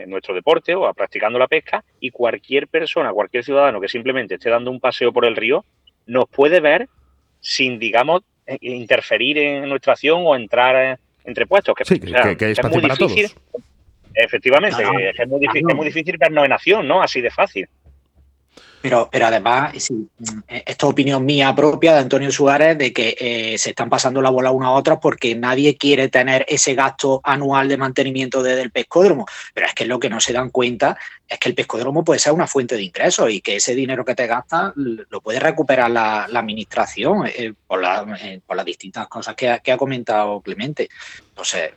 nuestro 0.07 0.35
deporte 0.35 0.75
o 0.75 0.93
practicando 0.93 1.39
la 1.39 1.47
pesca 1.47 1.81
y 2.01 2.11
cualquier 2.11 2.67
persona, 2.67 3.13
cualquier 3.13 3.45
ciudadano 3.45 3.79
que 3.79 3.87
simplemente 3.87 4.35
esté 4.35 4.49
dando 4.49 4.69
un 4.69 4.81
paseo 4.81 5.13
por 5.13 5.23
el 5.23 5.37
río, 5.37 5.63
nos 6.05 6.27
puede 6.27 6.59
ver 6.59 6.89
sin, 7.39 7.79
digamos, 7.79 8.23
eh, 8.45 8.57
interferir 8.61 9.37
en 9.37 9.69
nuestra 9.69 9.93
acción 9.93 10.23
o 10.25 10.35
entrar 10.35 10.99
entre 11.23 11.45
puestos. 11.45 11.75
Que, 11.75 11.85
sí, 11.85 11.99
que, 11.99 12.51
es, 12.51 12.63
muy 12.63 12.81
difícil. 12.81 13.29
Efectivamente, 14.13 14.81
es, 14.81 15.27
muy 15.27 15.39
difícil, 15.39 15.69
es 15.69 15.75
muy 15.75 15.85
difícil 15.85 16.17
vernos 16.17 16.45
en 16.45 16.51
acción, 16.51 16.87
¿no? 16.87 17.01
Así 17.01 17.21
de 17.21 17.29
fácil. 17.29 17.69
Pero, 18.81 19.09
pero 19.11 19.27
además, 19.27 19.73
esto 19.73 19.93
es 20.47 20.83
opinión 20.83 21.25
mía 21.25 21.53
propia 21.53 21.93
de 21.93 21.99
Antonio 21.99 22.31
Suárez 22.31 22.77
de 22.77 22.93
que 22.93 23.15
eh, 23.19 23.57
se 23.57 23.71
están 23.71 23.89
pasando 23.89 24.21
la 24.21 24.29
bola 24.29 24.51
unos 24.51 24.67
a 24.67 24.71
otros 24.71 24.99
porque 25.01 25.35
nadie 25.35 25.75
quiere 25.75 26.07
tener 26.07 26.45
ese 26.47 26.75
gasto 26.75 27.19
anual 27.23 27.67
de 27.67 27.77
mantenimiento 27.77 28.41
del 28.41 28.71
pescódromo. 28.71 29.25
Pero 29.53 29.67
es 29.67 29.73
que 29.73 29.85
lo 29.85 29.99
que 29.99 30.09
no 30.09 30.19
se 30.19 30.33
dan 30.33 30.49
cuenta 30.49 30.97
es 31.27 31.37
que 31.39 31.49
el 31.49 31.55
pescódromo 31.55 32.03
puede 32.03 32.19
ser 32.19 32.33
una 32.33 32.47
fuente 32.47 32.75
de 32.75 32.83
ingresos 32.83 33.29
y 33.29 33.41
que 33.41 33.57
ese 33.57 33.75
dinero 33.75 34.05
que 34.05 34.15
te 34.15 34.27
gastas 34.27 34.73
lo 34.75 35.21
puede 35.21 35.39
recuperar 35.39 35.91
la, 35.91 36.23
administración 36.23 37.27
eh, 37.27 37.53
por, 37.67 37.83
eh, 37.83 38.39
por, 38.45 38.55
las 38.55 38.65
distintas 38.65 39.07
cosas 39.07 39.35
que 39.35 39.49
ha, 39.49 39.59
que 39.59 39.71
ha 39.71 39.77
comentado 39.77 40.41
Clemente. 40.41 40.89
Entonces, 41.29 41.71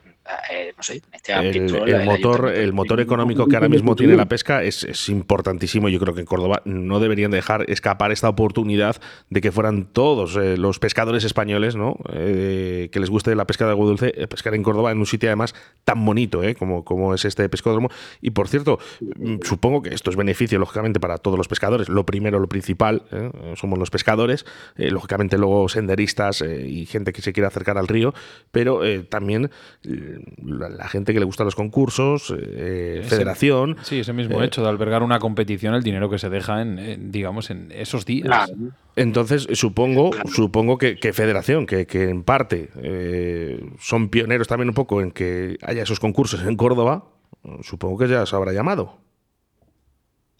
eh, 0.50 0.72
este 0.78 1.32
el, 1.32 2.04
motor, 2.04 2.48
el 2.48 2.72
motor 2.72 3.00
económico 3.00 3.46
que 3.48 3.56
ahora 3.56 3.68
mismo 3.68 3.96
tiene 3.96 4.14
la 4.14 4.26
pesca 4.26 4.62
es, 4.62 5.08
importantísimo. 5.08 5.88
Yo 5.88 5.98
creo 5.98 6.14
que 6.14 6.20
en 6.20 6.26
Córdoba 6.26 6.62
no 6.64 7.00
deberían 7.00 7.32
dejar 7.32 7.68
escapar 7.68 8.12
esta 8.12 8.28
oportunidad 8.28 8.96
de 9.30 9.40
que 9.40 9.50
fueran 9.50 9.86
todos 9.86 10.36
eh, 10.36 10.56
los 10.56 10.78
pescadores 10.78 11.24
españoles, 11.24 11.74
¿no? 11.74 11.96
Eh, 12.12 12.88
que 12.92 13.00
les 13.00 13.10
guste 13.10 13.34
la 13.34 13.46
pesca 13.46 13.64
de 13.64 13.72
agua 13.72 13.86
dulce, 13.86 14.12
pescar 14.28 14.54
en 14.54 14.62
Córdoba 14.62 14.92
en 14.92 14.98
un 14.98 15.06
sitio 15.06 15.28
además 15.28 15.54
tan 15.84 16.04
bonito, 16.04 16.40
como, 16.56 16.84
como 16.84 17.14
es 17.14 17.24
este 17.24 17.48
pescódromo. 17.48 17.90
Y 18.20 18.30
por 18.30 18.48
cierto, 18.48 18.78
mm, 19.00 19.38
supongo 19.42 19.82
que 19.82 19.92
esto 19.92 20.10
es 20.10 20.16
beneficio, 20.16 20.58
lógicamente, 20.60 21.00
para 21.00 21.18
todos 21.18 21.36
los 21.36 21.48
pescadores. 21.48 21.88
Lo 21.88 22.06
primero, 22.06 22.38
lo 22.38 22.48
principal, 22.48 23.02
somos 23.56 23.78
los 23.78 23.90
pescadores, 23.90 24.46
lógicamente 24.76 25.36
luego 25.36 25.68
senderistas 25.68 26.42
y 26.42 26.86
gente 26.86 27.12
que 27.12 27.22
se 27.22 27.32
quiere 27.32 27.46
acercar 27.46 27.78
al 27.78 27.88
río, 27.88 28.14
pero 28.52 28.82
también 29.08 29.50
la, 30.42 30.88
gente 30.88 31.12
que 31.12 31.18
le 31.18 31.24
gusta 31.24 31.44
los 31.44 31.54
concursos, 31.54 32.34
eh, 32.36 33.02
federación. 33.04 33.76
Sí, 33.82 34.00
ese 34.00 34.12
mismo 34.12 34.42
eh, 34.42 34.46
hecho 34.46 34.62
de 34.62 34.68
albergar 34.68 35.02
una 35.02 35.18
competición, 35.18 35.74
el 35.74 35.82
dinero 35.82 36.10
que 36.10 36.18
se 36.18 36.28
deja 36.28 36.62
en, 36.62 37.10
digamos, 37.10 37.50
en 37.50 37.70
esos 37.72 38.04
días. 38.04 38.52
Entonces, 38.96 39.48
supongo, 39.52 40.10
supongo 40.26 40.78
que, 40.78 40.96
Federación, 41.12 41.66
que, 41.66 41.86
en 41.92 42.22
parte 42.22 42.70
eh, 42.82 43.60
son 43.78 44.08
pioneros 44.08 44.48
también 44.48 44.68
un 44.68 44.74
poco 44.74 45.00
en 45.00 45.10
que 45.10 45.58
haya 45.62 45.82
esos 45.82 46.00
concursos 46.00 46.44
en 46.44 46.56
Córdoba, 46.56 47.04
supongo 47.62 47.98
que 47.98 48.08
ya 48.08 48.26
se 48.26 48.36
habrá 48.36 48.52
llamado. 48.52 48.98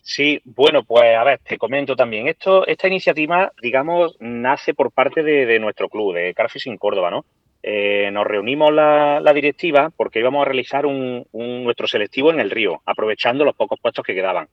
Sí, 0.02 0.40
bueno, 0.44 0.82
pues 0.82 1.16
a 1.16 1.22
ver, 1.22 1.40
te 1.46 1.56
comento 1.58 1.94
también. 1.94 2.26
Esto, 2.26 2.66
esta 2.66 2.88
iniciativa, 2.88 3.52
digamos, 3.62 4.16
nace 4.18 4.74
por 4.74 4.90
parte 4.90 5.22
de, 5.22 5.46
de 5.46 5.60
nuestro 5.60 5.88
club, 5.88 6.14
de 6.14 6.34
Carfishing 6.34 6.76
Córdoba, 6.76 7.10
¿no? 7.10 7.24
Eh, 7.64 8.10
nos 8.12 8.26
reunimos 8.26 8.72
la, 8.72 9.32
directiva 9.34 9.90
porque 9.96 10.18
íbamos 10.18 10.42
a 10.42 10.46
realizar 10.46 10.84
un, 10.84 11.26
nuestro 11.32 11.86
selectivo 11.86 12.30
en 12.30 12.40
el 12.40 12.50
río, 12.50 12.82
aprovechando 12.84 13.44
los 13.44 13.54
pocos 13.54 13.78
puestos 13.80 14.04
que 14.04 14.14
quedaban. 14.14 14.48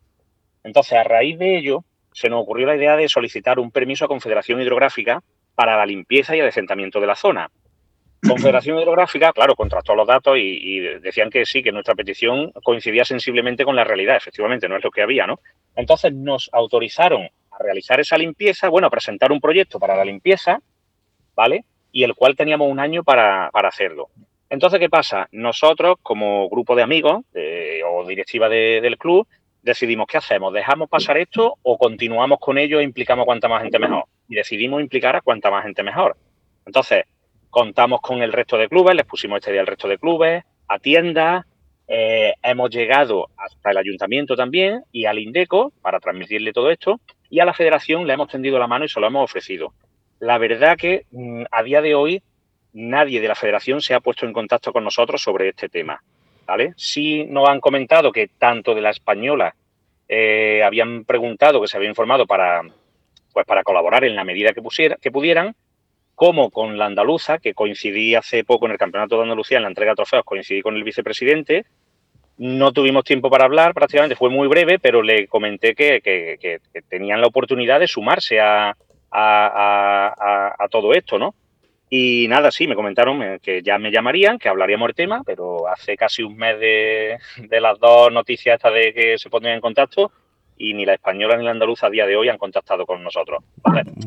Entonces, 0.63 0.93
a 0.93 1.03
raíz 1.03 1.39
de 1.39 1.57
ello, 1.57 1.83
se 2.13 2.29
nos 2.29 2.43
ocurrió 2.43 2.67
la 2.67 2.75
idea 2.75 2.95
de 2.95 3.09
solicitar 3.09 3.59
un 3.59 3.71
permiso 3.71 4.05
a 4.05 4.07
Confederación 4.07 4.61
Hidrográfica 4.61 5.23
para 5.55 5.75
la 5.75 5.85
limpieza 5.85 6.35
y 6.35 6.39
el 6.39 6.47
asentamiento 6.47 6.99
de 6.99 7.07
la 7.07 7.15
zona. 7.15 7.49
Confederación 8.27 8.77
Hidrográfica, 8.77 9.33
claro, 9.33 9.55
contrastó 9.55 9.95
los 9.95 10.07
datos 10.07 10.37
y, 10.37 10.77
y, 10.77 10.79
decían 10.99 11.31
que 11.31 11.45
sí, 11.45 11.63
que 11.63 11.71
nuestra 11.71 11.95
petición 11.95 12.51
coincidía 12.63 13.05
sensiblemente 13.05 13.65
con 13.65 13.75
la 13.75 13.85
realidad. 13.85 14.17
Efectivamente, 14.17 14.69
no 14.69 14.77
es 14.77 14.83
lo 14.83 14.91
que 14.91 15.01
había, 15.01 15.25
¿no? 15.25 15.39
Entonces 15.75 16.13
nos 16.13 16.49
autorizaron 16.53 17.23
a 17.23 17.63
realizar 17.63 17.99
esa 17.99 18.17
limpieza, 18.17 18.69
bueno, 18.69 18.87
a 18.87 18.91
presentar 18.91 19.31
un 19.31 19.41
proyecto 19.41 19.79
para 19.79 19.95
la 19.95 20.05
limpieza, 20.05 20.59
¿vale? 21.35 21.65
Y 21.91 22.03
el 22.03 22.15
cual 22.15 22.36
teníamos 22.36 22.69
un 22.69 22.79
año 22.79 23.03
para, 23.03 23.48
hacerlo. 23.48 24.10
Entonces, 24.50 24.79
¿qué 24.79 24.89
pasa? 24.89 25.27
Nosotros, 25.31 25.98
como 26.01 26.50
grupo 26.50 26.75
de 26.75 26.84
amigos 26.84 27.24
o 27.86 28.05
directiva 28.05 28.50
del 28.50 28.98
club, 28.98 29.27
decidimos 29.62 30.08
qué 30.08 30.17
hacemos, 30.17 30.53
dejamos 30.53 30.89
pasar 30.89 31.17
esto 31.17 31.55
o 31.62 31.77
continuamos 31.77 32.39
con 32.39 32.58
ello 32.58 32.79
e 32.79 32.84
implicamos 32.84 33.24
a 33.24 33.25
cuanta 33.25 33.48
más 33.48 33.62
gente 33.62 33.79
mejor. 33.79 34.05
Y 34.27 34.36
decidimos 34.36 34.81
implicar 34.81 35.15
a 35.15 35.22
cuanta 35.22 35.51
más 35.51 35.63
gente 35.63 35.84
mejor. 35.84 36.17
Entonces, 36.65 37.05
contamos 37.50 38.01
con 38.01 38.22
el 38.22 38.31
resto 38.31 38.58
de 38.58 38.69
clubes, 38.69 38.96
les 38.96 39.05
pusimos 39.05 39.38
este 39.38 39.51
día 39.51 39.62
al 39.62 39.67
resto 39.67 39.88
de 39.88 39.98
clubes, 39.98 40.43
a 40.67 40.79
tiendas, 40.79 41.46
eh, 41.88 42.34
hemos 42.43 42.69
llegado 42.69 43.29
hasta 43.36 43.72
el 43.72 43.77
ayuntamiento 43.77 44.36
también 44.36 44.84
y 44.91 45.05
al 45.05 45.17
INDECO 45.17 45.74
para 45.81 46.00
transmitirle 46.00 46.53
todo 46.53 46.69
esto 46.69 47.00
y 47.31 47.39
a 47.39 47.46
la 47.46 47.53
federación 47.53 48.05
le 48.05 48.13
hemos 48.13 48.27
tendido 48.27 48.60
la 48.60 48.67
mano 48.67 48.86
y 48.86 48.89
se 48.89 49.00
lo 49.00 49.08
hemos 49.08 49.24
ofrecido. 49.24 49.74
La 50.19 50.38
verdad 50.38 50.77
que 50.77 51.05
mm, 51.11 51.43
a 51.51 51.63
día 51.63 51.81
de 51.81 51.95
hoy 51.95 52.21
nadie 52.73 53.21
de 53.21 53.27
la 53.27 53.35
federación 53.35 53.81
se 53.81 53.93
ha 53.93 53.99
puesto 53.99 54.25
en 54.25 54.33
contacto 54.33 54.71
con 54.71 54.83
nosotros 54.83 55.21
sobre 55.21 55.49
este 55.49 55.69
tema. 55.69 56.01
¿vale? 56.45 56.73
Sí 56.77 57.25
nos 57.25 57.47
han 57.47 57.59
comentado 57.59 58.11
que 58.11 58.27
tanto 58.27 58.75
de 58.75 58.81
la 58.81 58.89
española 58.89 59.55
eh, 60.07 60.63
habían 60.63 61.05
preguntado, 61.05 61.61
que 61.61 61.67
se 61.67 61.77
había 61.77 61.89
informado 61.89 62.25
para, 62.25 62.61
pues 63.31 63.45
para 63.45 63.63
colaborar 63.63 64.03
en 64.03 64.15
la 64.15 64.23
medida 64.23 64.53
que, 64.53 64.61
pusiera, 64.61 64.97
que 64.99 65.11
pudieran, 65.11 65.55
como 66.15 66.49
con 66.49 66.77
la 66.77 66.85
andaluza, 66.85 67.38
que 67.38 67.53
coincidí 67.53 68.15
hace 68.15 68.43
poco 68.43 68.65
en 68.65 68.73
el 68.73 68.77
Campeonato 68.77 69.15
de 69.17 69.23
Andalucía 69.23 69.57
en 69.57 69.63
la 69.63 69.69
entrega 69.69 69.91
de 69.91 69.97
trofeos, 69.97 70.25
coincidí 70.25 70.61
con 70.61 70.75
el 70.75 70.83
vicepresidente. 70.83 71.65
No 72.38 72.71
tuvimos 72.71 73.03
tiempo 73.03 73.29
para 73.29 73.45
hablar, 73.45 73.73
prácticamente 73.73 74.15
fue 74.15 74.29
muy 74.29 74.47
breve, 74.47 74.79
pero 74.79 75.01
le 75.01 75.27
comenté 75.27 75.75
que 75.75 76.59
tenían 76.89 77.21
la 77.21 77.27
oportunidad 77.27 77.79
de 77.79 77.88
sumarse 77.88 78.39
a, 78.39 78.75
a, 79.11 80.67
todo 80.69 80.93
esto, 80.93 81.17
¿no? 81.17 81.35
Y 81.89 82.27
nada, 82.27 82.51
sí, 82.51 82.67
me 82.67 82.75
comentaron 82.75 83.23
eh, 83.23 83.39
que 83.41 83.63
ya 83.63 83.79
me 83.79 83.91
llamarían, 83.91 84.37
que 84.37 84.47
hablaríamos 84.47 84.89
del 84.89 84.95
tema, 84.95 85.23
pero 85.25 85.67
hace 85.67 85.97
casi 85.97 86.21
un 86.21 86.37
mes 86.37 86.59
de, 86.59 87.17
las 87.59 87.79
dos 87.79 88.11
noticias 88.11 88.55
estas 88.57 88.73
de 88.73 88.93
que 88.93 89.17
se 89.17 89.29
pondrían 89.29 89.55
en 89.55 89.61
contacto 89.61 90.11
y 90.59 90.73
ni 90.73 90.85
la 90.85 90.93
española 90.93 91.37
ni 91.37 91.45
la 91.45 91.51
andaluza 91.51 91.87
a 91.87 91.89
día 91.89 92.05
de 92.05 92.17
hoy 92.17 92.27
han 92.27 92.37
contactado 92.37 92.85
con 92.85 93.01
nosotros. 93.01 93.41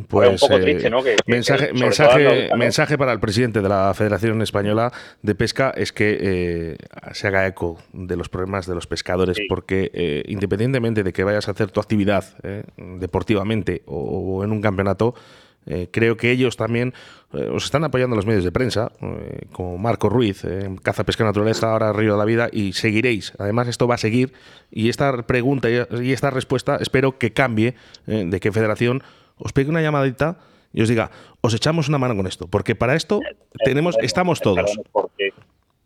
Pues, 0.08 0.28
un 0.28 0.36
poco 0.36 0.60
triste, 0.60 0.90
¿no? 0.90 1.00
mensaje, 1.26 1.72
mensaje, 1.72 2.50
mensaje 2.54 2.98
para 2.98 3.12
el 3.12 3.20
presidente 3.20 3.62
de 3.62 3.68
la 3.70 3.92
Federación 3.94 4.42
Española 4.42 4.92
de 5.22 5.34
Pesca 5.34 5.72
es 5.74 5.92
que 5.92 6.18
eh, 6.20 6.76
se 7.12 7.26
haga 7.26 7.46
eco 7.46 7.78
de 7.94 8.16
los 8.16 8.28
problemas 8.28 8.66
de 8.66 8.74
los 8.74 8.86
pescadores, 8.86 9.38
porque 9.48 9.90
eh, 9.94 10.22
independientemente 10.26 11.02
de 11.02 11.12
que 11.14 11.24
vayas 11.24 11.48
a 11.48 11.52
hacer 11.52 11.70
tu 11.70 11.80
actividad 11.80 12.24
eh, 12.42 12.64
deportivamente 12.76 13.82
o 13.86 14.44
en 14.44 14.52
un 14.52 14.60
campeonato, 14.60 15.14
eh, 15.66 15.88
creo 15.90 16.16
que 16.16 16.30
ellos 16.30 16.56
también 16.56 16.92
eh, 17.32 17.48
os 17.52 17.64
están 17.64 17.84
apoyando 17.84 18.16
los 18.16 18.26
medios 18.26 18.44
de 18.44 18.52
prensa, 18.52 18.92
eh, 19.00 19.46
como 19.52 19.78
Marco 19.78 20.08
Ruiz, 20.08 20.44
en 20.44 20.76
Caza, 20.76 21.04
Pesca, 21.04 21.24
Naturaleza, 21.24 21.72
ahora 21.72 21.92
Río 21.92 22.12
de 22.12 22.18
la 22.18 22.24
Vida, 22.24 22.48
y 22.52 22.72
seguiréis. 22.72 23.32
Además, 23.38 23.68
esto 23.68 23.86
va 23.86 23.94
a 23.94 23.98
seguir 23.98 24.32
y 24.70 24.88
esta 24.88 25.22
pregunta 25.22 25.68
y 25.70 26.12
esta 26.12 26.30
respuesta 26.30 26.76
espero 26.80 27.18
que 27.18 27.32
cambie, 27.32 27.74
de 28.06 28.40
que 28.40 28.52
Federación 28.52 29.02
os 29.38 29.52
pegue 29.52 29.70
una 29.70 29.82
llamadita 29.82 30.38
y 30.72 30.82
os 30.82 30.88
diga, 30.88 31.10
os 31.40 31.54
echamos 31.54 31.88
una 31.88 31.98
mano 31.98 32.16
con 32.16 32.26
esto, 32.26 32.48
porque 32.48 32.74
para 32.74 32.94
esto 32.94 33.20
tenemos, 33.64 33.96
estamos 34.00 34.40
todos. 34.40 34.78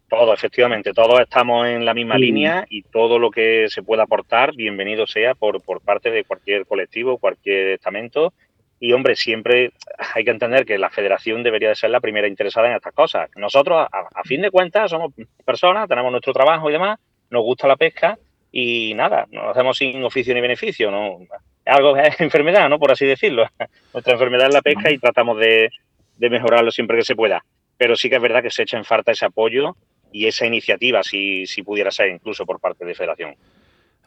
Todos, 0.08 0.38
efectivamente, 0.38 0.92
todos 0.92 1.20
estamos 1.20 1.66
en 1.66 1.84
la 1.84 1.92
misma 1.92 2.16
línea 2.16 2.64
y 2.70 2.82
todo 2.82 3.18
lo 3.18 3.32
que 3.32 3.66
se 3.68 3.82
pueda 3.82 4.04
aportar, 4.04 4.54
bienvenido 4.54 5.04
sea 5.08 5.34
por, 5.34 5.60
por 5.60 5.80
parte 5.80 6.12
de 6.12 6.22
cualquier 6.22 6.64
colectivo, 6.64 7.18
cualquier 7.18 7.70
estamento 7.70 8.32
y 8.78 8.92
hombre, 8.92 9.16
siempre 9.16 9.72
hay 10.14 10.24
que 10.24 10.30
entender 10.30 10.66
que 10.66 10.78
la 10.78 10.90
federación 10.90 11.42
debería 11.42 11.70
de 11.70 11.74
ser 11.74 11.90
la 11.90 12.00
primera 12.00 12.28
interesada 12.28 12.68
en 12.68 12.76
estas 12.76 12.92
cosas. 12.92 13.30
Nosotros, 13.36 13.86
a, 13.90 14.22
fin 14.24 14.42
de 14.42 14.50
cuentas, 14.50 14.90
somos 14.90 15.14
personas, 15.44 15.88
tenemos 15.88 16.10
nuestro 16.10 16.32
trabajo 16.32 16.68
y 16.68 16.72
demás, 16.72 16.98
nos 17.30 17.42
gusta 17.42 17.66
la 17.68 17.76
pesca 17.76 18.18
y 18.52 18.92
nada, 18.94 19.26
nos 19.30 19.50
hacemos 19.50 19.78
sin 19.78 20.02
oficio 20.04 20.34
ni 20.34 20.40
beneficio, 20.40 20.90
¿no? 20.90 21.18
Algo 21.64 21.96
es 21.96 22.20
enfermedad, 22.20 22.68
¿no? 22.68 22.78
Por 22.78 22.92
así 22.92 23.06
decirlo. 23.06 23.48
Nuestra 23.92 24.12
enfermedad 24.12 24.48
es 24.48 24.54
la 24.54 24.62
pesca 24.62 24.90
y 24.90 24.98
tratamos 24.98 25.38
de, 25.38 25.70
de 26.18 26.30
mejorarlo 26.30 26.70
siempre 26.70 26.98
que 26.98 27.04
se 27.04 27.16
pueda. 27.16 27.44
Pero 27.78 27.96
sí 27.96 28.08
que 28.10 28.16
es 28.16 28.22
verdad 28.22 28.42
que 28.42 28.50
se 28.50 28.62
echa 28.62 28.76
en 28.76 28.84
falta 28.84 29.12
ese 29.12 29.24
apoyo 29.24 29.76
y 30.12 30.26
esa 30.26 30.46
iniciativa, 30.46 31.02
si, 31.02 31.46
si 31.46 31.62
pudiera 31.62 31.90
ser 31.90 32.08
incluso 32.08 32.46
por 32.46 32.60
parte 32.60 32.84
de 32.84 32.94
Federación. 32.94 33.34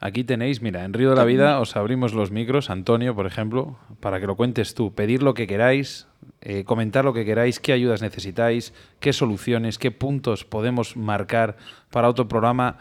Aquí 0.01 0.23
tenéis, 0.23 0.61
mira, 0.61 0.85
en 0.85 0.93
Río 0.93 1.09
de 1.09 1.17
la 1.17 1.25
Vida 1.25 1.59
os 1.59 1.75
abrimos 1.75 2.13
los 2.13 2.31
micros, 2.31 2.69
Antonio, 2.69 3.13
por 3.15 3.25
ejemplo, 3.25 3.77
para 3.99 4.21
que 4.21 4.27
lo 4.27 4.37
cuentes 4.37 4.73
tú, 4.73 4.93
pedir 4.93 5.21
lo 5.21 5.33
que 5.33 5.45
queráis, 5.45 6.07
eh, 6.41 6.63
comentar 6.63 7.03
lo 7.03 7.13
que 7.13 7.25
queráis, 7.25 7.59
qué 7.59 7.73
ayudas 7.73 8.01
necesitáis, 8.01 8.73
qué 9.01 9.11
soluciones, 9.11 9.77
qué 9.77 9.91
puntos 9.91 10.45
podemos 10.45 10.95
marcar 10.95 11.57
para 11.91 12.07
otro 12.07 12.29
programa, 12.29 12.77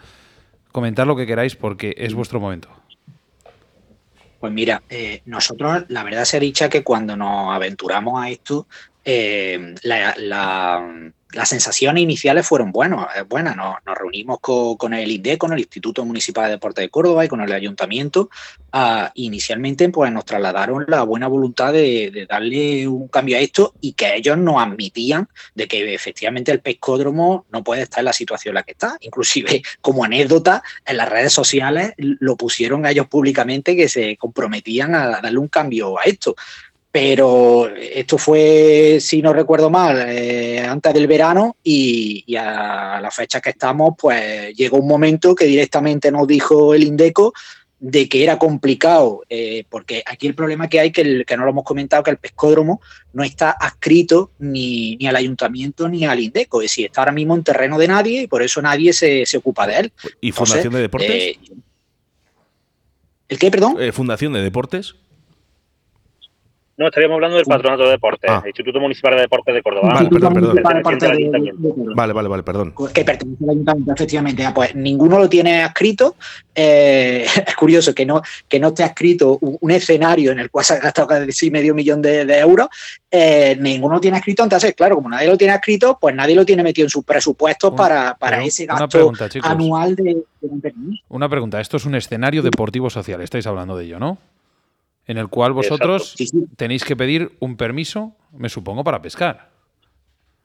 comentar 0.71 1.09
lo 1.09 1.17
que 1.17 1.27
queráis 1.27 1.57
porque 1.57 1.95
es 1.99 2.15
vuestro 2.15 2.39
momento. 2.39 2.69
Pues 4.39 4.53
mira, 4.53 4.83
eh, 4.89 5.23
nosotros 5.25 5.87
la 5.89 6.05
verdad 6.05 6.25
se 6.25 6.37
ha 6.37 6.41
dicha 6.41 6.69
que 6.69 6.85
cuando 6.85 7.17
nos 7.17 7.53
aventuramos 7.53 8.23
a 8.23 8.31
esto, 8.31 8.69
eh, 9.05 9.75
la, 9.83 11.05
las 11.33 11.51
sensaciones 11.51 12.03
iniciales 12.03 12.47
fueron 12.47 12.73
buenas. 12.73 13.07
Buenas. 13.29 13.55
Nos, 13.57 13.77
reunimos 13.85 14.39
con, 14.41 14.95
el 14.95 15.11
INDE, 15.11 15.37
con 15.37 15.53
el 15.53 15.59
Instituto 15.59 16.05
Municipal 16.05 16.47
de 16.47 16.53
Deportes 16.53 16.83
de 16.83 16.89
Córdoba 16.89 17.25
y 17.25 17.29
con 17.29 17.41
el 17.41 17.53
Ayuntamiento. 17.53 18.31
Uh, 18.73 19.09
inicialmente 19.15 19.89
pues, 19.91 20.13
nos 20.13 20.25
trasladaron 20.25 20.85
la 20.89 21.03
buena 21.03 21.27
voluntad 21.27 21.73
de, 21.73 22.27
darle 22.29 22.89
un 22.89 23.09
cambio 23.09 23.37
a 23.37 23.41
esto 23.41 23.75
y 23.81 23.93
que 23.93 24.15
ellos 24.15 24.39
nos 24.39 24.63
admitían 24.63 25.29
de 25.55 25.69
que 25.69 25.95
efectivamente 25.95 26.53
el 26.53 26.61
pescódromo 26.61 27.47
no 27.51 27.63
puede 27.63 27.83
estar 27.83 28.01
en 28.01 28.07
la 28.07 28.13
situación 28.13 28.53
en 28.53 28.55
la 28.57 28.63
que 28.63 28.73
está. 28.73 28.97
Inclusive 29.01 29.63
como 29.83 30.05
anécdota, 30.05 30.63
en 30.87 30.97
las 30.97 31.09
redes 31.09 31.33
sociales 31.33 31.93
lo 31.97 32.37
pusieron 32.37 32.87
a 32.87 32.91
ellos 32.91 33.07
públicamente 33.07 33.77
que 33.77 33.89
se 33.89 34.17
comprometían 34.17 34.95
a 34.95 35.21
darle 35.21 35.39
un 35.39 35.49
cambio 35.49 35.99
a 35.99 36.05
esto 36.05 36.37
pero 36.91 37.69
esto 37.77 38.17
fue, 38.17 38.99
si 39.01 39.21
no 39.21 39.33
recuerdo 39.33 39.69
mal, 39.69 40.07
eh, 40.09 40.61
antes 40.61 40.95
del 40.95 41.07
verano 41.07 41.57
y, 41.63 42.25
a 42.37 43.01
la 43.01 43.11
fecha 43.11 43.41
que 43.41 43.51
estamos, 43.51 43.95
pues 43.99 44.55
llegó 44.57 44.79
un 44.79 44.89
momento 44.89 45.35
que 45.35 45.45
directamente 45.45 46.11
nos 46.11 46.27
dijo 46.27 46.75
el 46.75 46.85
Indeco 46.85 47.35
de 47.81 48.09
que 48.09 48.25
era 48.25 48.39
complicado, 48.39 49.23
eh, 49.29 49.65
porque 49.69 50.03
aquí 50.05 50.27
el 50.27 50.35
problema 50.35 50.69
que 50.69 50.81
hay, 50.81 50.91
que, 50.91 51.25
que 51.25 51.37
no 51.37 51.45
lo 51.45 51.51
hemos 51.51 51.65
comentado, 51.65 52.03
que 52.03 52.11
el 52.11 52.17
pescódromo 52.17 52.81
no 53.13 53.23
está 53.23 53.51
adscrito 53.51 54.33
ni, 54.39 54.97
ni, 54.97 55.07
al 55.07 55.15
ayuntamiento 55.15 55.89
ni 55.89 56.05
al 56.05 56.19
Indeco, 56.19 56.63
es 56.63 56.71
decir, 56.71 56.87
está 56.87 57.03
ahora 57.03 57.13
mismo 57.13 57.37
en 57.37 57.45
terreno 57.45 57.79
de 57.79 57.87
nadie 57.87 58.23
y 58.23 58.27
por 58.27 58.43
eso 58.43 58.61
nadie 58.63 58.93
se, 58.93 59.25
ocupa 59.37 59.67
de 59.67 59.77
él. 59.77 59.93
¿Y 60.21 60.33
Fundación 60.33 60.73
de 60.73 60.81
Deportes? 60.81 61.11
Eh, 61.11 61.39
¿El 63.29 63.39
qué, 63.39 63.51
perdón? 63.51 63.77
¿Fundación 63.93 64.33
de 64.33 64.41
Deportes? 64.41 64.95
No, 66.79 66.87
estaríamos 66.87 67.17
hablando 67.17 67.37
del 67.37 67.45
Patronato 67.45 67.83
de 67.83 67.91
Deportes, 67.91 68.31
ah. 68.31 68.41
Instituto 68.47 68.79
Municipal 68.79 69.17
de 69.17 69.23
Deportes 69.23 69.53
de 69.53 69.63
Córdoba. 69.65 69.95
Vale, 69.95 70.09
perdón, 70.09 70.33
perdón. 70.33 70.57
Vale, 71.97 72.13
vale, 72.13 72.29
vale, 72.29 72.43
perdón. 72.45 72.73
Que 72.95 73.05
pertenece 73.05 73.43
al 73.43 73.51
ayuntamiento, 73.51 73.95
efectivamente. 73.95 74.47
Ah, 74.47 74.55
pues 74.55 74.77
ninguno 74.77 75.19
lo 75.19 75.29
tiene 75.29 75.65
adscrito. 75.65 76.15
Eh, 76.55 77.27
es 77.49 77.57
curioso 77.57 77.93
que 77.93 78.07
no, 78.07 78.23
que 78.47 78.61
no 78.61 78.69
esté 78.69 78.85
adscrito 78.85 79.41
un, 79.41 79.71
escenario 79.73 80.31
en 80.31 80.39
el 80.39 80.53
cual 80.53 80.65
se 80.65 80.75
ha 80.75 80.79
gastado 80.79 81.09
casi 81.09 81.51
medio 81.51 81.75
millón 81.75 82.01
de, 82.01 82.23
euros. 82.39 82.69
Eh, 83.11 83.57
ninguno 83.59 83.95
lo 83.95 84.01
tiene 84.01 84.19
adscrito. 84.19 84.45
Entonces, 84.45 84.73
claro, 84.77 84.95
como 84.95 85.09
nadie 85.09 85.27
lo 85.27 85.37
tiene 85.37 85.55
adscrito, 85.55 85.99
pues 86.01 86.15
nadie 86.15 86.37
lo 86.37 86.47
tiene 86.47 86.63
metido 86.63 86.87
en 86.87 86.91
sus 86.91 87.05
presupuestos 87.05 87.75
para, 87.75 88.15
para 88.15 88.45
ese 88.45 88.67
gasto 88.67 89.13
anual 89.43 89.97
de, 89.97 90.23
de 90.41 90.73
Una 91.09 91.29
pregunta. 91.29 91.61
Esto 91.61 91.77
es 91.77 91.87
un 91.87 91.97
escenario 91.97 92.41
deportivo 92.41 92.89
social. 92.89 93.21
Estáis 93.21 93.49
hablando 93.49 93.77
de 93.77 93.85
ello, 93.85 93.99
¿no? 93.99 94.19
En 95.09 95.19
el 95.19 95.29
cual 95.29 95.53
vosotros 95.53 96.15
tenéis 96.57 96.85
que 96.85 96.95
pedir 96.95 97.33
un 97.41 97.57
permiso, 97.57 98.15
me 98.33 98.49
supongo, 98.49 98.85
para 98.85 99.03
pescar. 99.03 99.49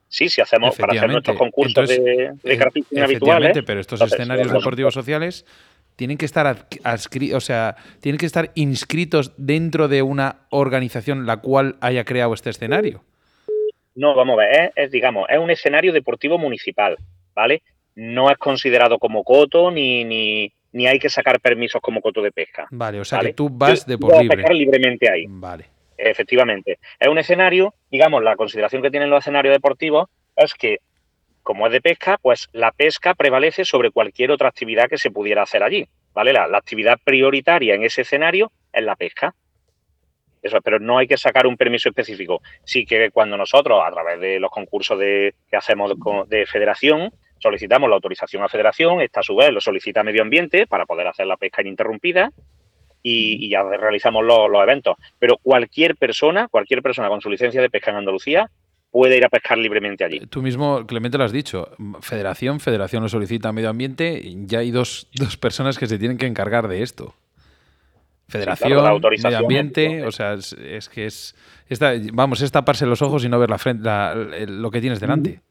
Sí, 0.08 0.30
sí, 0.30 0.42
hacemos 0.42 0.76
para 0.78 0.94
hacer 0.94 1.10
nuestros 1.10 1.38
concursos 1.38 1.90
de, 1.90 2.00
de 2.44 2.70
e- 2.92 3.02
habituales. 3.02 3.58
Pero 3.66 3.80
estos 3.80 4.02
escenarios 4.02 4.52
deportivos 4.52 4.94
sociales 4.94 5.46
tienen 5.96 6.18
que 6.18 6.26
estar 6.26 6.68
o 7.36 7.40
sea, 7.40 7.76
tienen 8.00 8.18
que 8.18 8.26
estar 8.26 8.52
inscritos 8.56 9.34
dentro 9.38 9.88
de 9.88 10.02
una 10.02 10.48
organización 10.50 11.26
la 11.26 11.38
cual 11.38 11.76
haya 11.82 12.06
creado 12.06 12.34
este 12.34 12.50
escenario. 12.50 13.04
No, 13.96 14.16
vamos 14.16 14.36
a 14.36 14.44
ver, 14.44 14.74
es, 14.76 14.92
digamos, 14.92 15.28
es 15.30 15.38
un 15.38 15.52
escenario 15.52 15.92
deportivo 15.92 16.38
municipal, 16.38 16.98
¿vale? 17.36 17.62
No 17.96 18.32
es 18.32 18.38
considerado 18.38 18.98
como 18.98 19.24
coto 19.24 19.70
ni, 19.72 20.04
ni, 20.04 20.54
ni 20.74 20.88
hay 20.88 21.00
que 21.00 21.10
sacar 21.10 21.40
permisos 21.40 21.82
como 21.82 22.02
coto 22.02 22.22
de 22.22 22.32
pesca. 22.32 22.68
Vale, 22.72 23.00
o 23.00 23.06
sea 23.06 23.20
que 23.20 23.34
tú 23.34 23.50
vas 23.50 23.86
de 23.86 23.98
por 23.98 24.20
libre. 24.20 24.38
pescar 24.38 24.54
libremente 24.54 25.10
ahí. 25.10 25.26
Vale. 25.30 25.66
Efectivamente. 25.98 26.80
Es 27.00 27.08
un 27.08 27.18
escenario, 27.18 27.74
digamos, 27.90 28.24
la 28.24 28.36
consideración 28.36 28.82
que 28.82 28.92
tienen 28.92 29.10
los 29.10 29.20
escenarios 29.20 29.54
deportivos 29.54 30.10
es 30.36 30.54
que, 30.56 30.80
como 31.44 31.68
es 31.68 31.74
de 31.74 31.82
pesca, 31.82 32.18
pues 32.22 32.50
la 32.52 32.72
pesca 32.72 33.14
prevalece 33.14 33.64
sobre 33.64 33.92
cualquier 33.92 34.32
otra 34.32 34.50
actividad 34.50 34.90
que 34.90 34.98
se 34.98 35.12
pudiera 35.12 35.44
hacer 35.44 35.64
allí. 35.64 35.88
¿Vale? 36.14 36.34
La, 36.34 36.46
actividad 36.46 37.00
prioritaria 37.04 37.74
en 37.76 37.84
ese 37.84 38.02
escenario 38.02 38.52
es 38.72 38.84
la 38.84 38.96
pesca. 38.96 39.34
Eso, 40.42 40.60
pero 40.62 40.80
no 40.80 40.98
hay 40.98 41.08
que 41.08 41.18
sacar 41.18 41.48
un 41.48 41.56
permiso 41.56 41.90
específico. 41.90 42.42
Sí 42.64 42.86
que 42.86 43.10
cuando 43.12 43.38
nosotros, 43.38 43.82
a 43.84 43.92
través 43.92 44.20
de 44.20 44.40
los 44.40 44.52
concursos 44.52 45.00
de, 45.00 45.36
que 45.50 45.56
hacemos 45.56 45.94
de 46.28 46.46
federación, 46.46 47.12
solicitamos 47.44 47.90
la 47.90 47.96
autorización 47.96 48.42
a 48.42 48.50
Federación, 48.50 49.02
esta 49.02 49.20
a 49.20 49.24
su 49.24 49.36
vez 49.36 49.52
lo 49.52 49.62
solicita 49.62 50.02
Medio 50.02 50.22
Ambiente 50.22 50.66
para 50.66 50.86
poder 50.86 51.08
hacer 51.08 51.28
la 51.28 51.38
pesca 51.38 51.62
ininterrumpida 51.62 52.32
y, 53.04 53.50
ya 53.50 53.64
realizamos 53.64 54.24
los, 54.24 54.64
eventos. 54.64 54.96
Pero 55.20 55.38
cualquier 55.38 55.96
persona, 55.98 56.48
cualquier 56.48 56.82
persona 56.82 57.10
con 57.10 57.22
su 57.22 57.30
licencia 57.30 57.62
de 57.62 57.70
pesca 57.70 57.92
en 57.92 57.98
Andalucía 57.98 58.50
puede 58.90 59.18
ir 59.18 59.26
a 59.26 59.30
pescar 59.30 59.58
libremente 59.58 60.06
allí. 60.06 60.22
Tú 60.28 60.42
mismo, 60.42 60.86
Clemente, 60.88 61.18
lo 61.18 61.26
has 61.26 61.32
dicho. 61.32 61.70
Federación, 62.02 62.60
Federación 62.60 63.04
lo 63.04 63.10
solicita 63.10 63.50
a 63.50 63.52
Medio 63.52 63.70
Ambiente, 63.70 64.22
ya 64.46 64.60
hay 64.60 64.72
dos, 64.72 65.10
personas 65.40 65.78
que 65.78 65.88
se 65.88 66.00
tienen 66.00 66.18
que 66.18 66.28
encargar 66.28 66.68
de 66.68 66.82
esto. 66.82 67.14
Federación, 68.30 69.02
Medio 69.22 69.38
Ambiente, 69.38 70.06
o 70.06 70.12
sea, 70.12 70.34
es, 70.34 70.90
que 70.90 71.06
es, 71.06 71.36
vamos, 72.14 72.42
es 72.42 72.52
taparse 72.52 72.86
los 72.86 73.02
ojos 73.02 73.26
y 73.26 73.30
no 73.30 73.38
ver 73.38 73.50
la 73.50 73.58
frente, 73.58 73.90
lo 74.48 74.72
que 74.72 74.80
tienes 74.80 75.00
delante. 75.00 75.42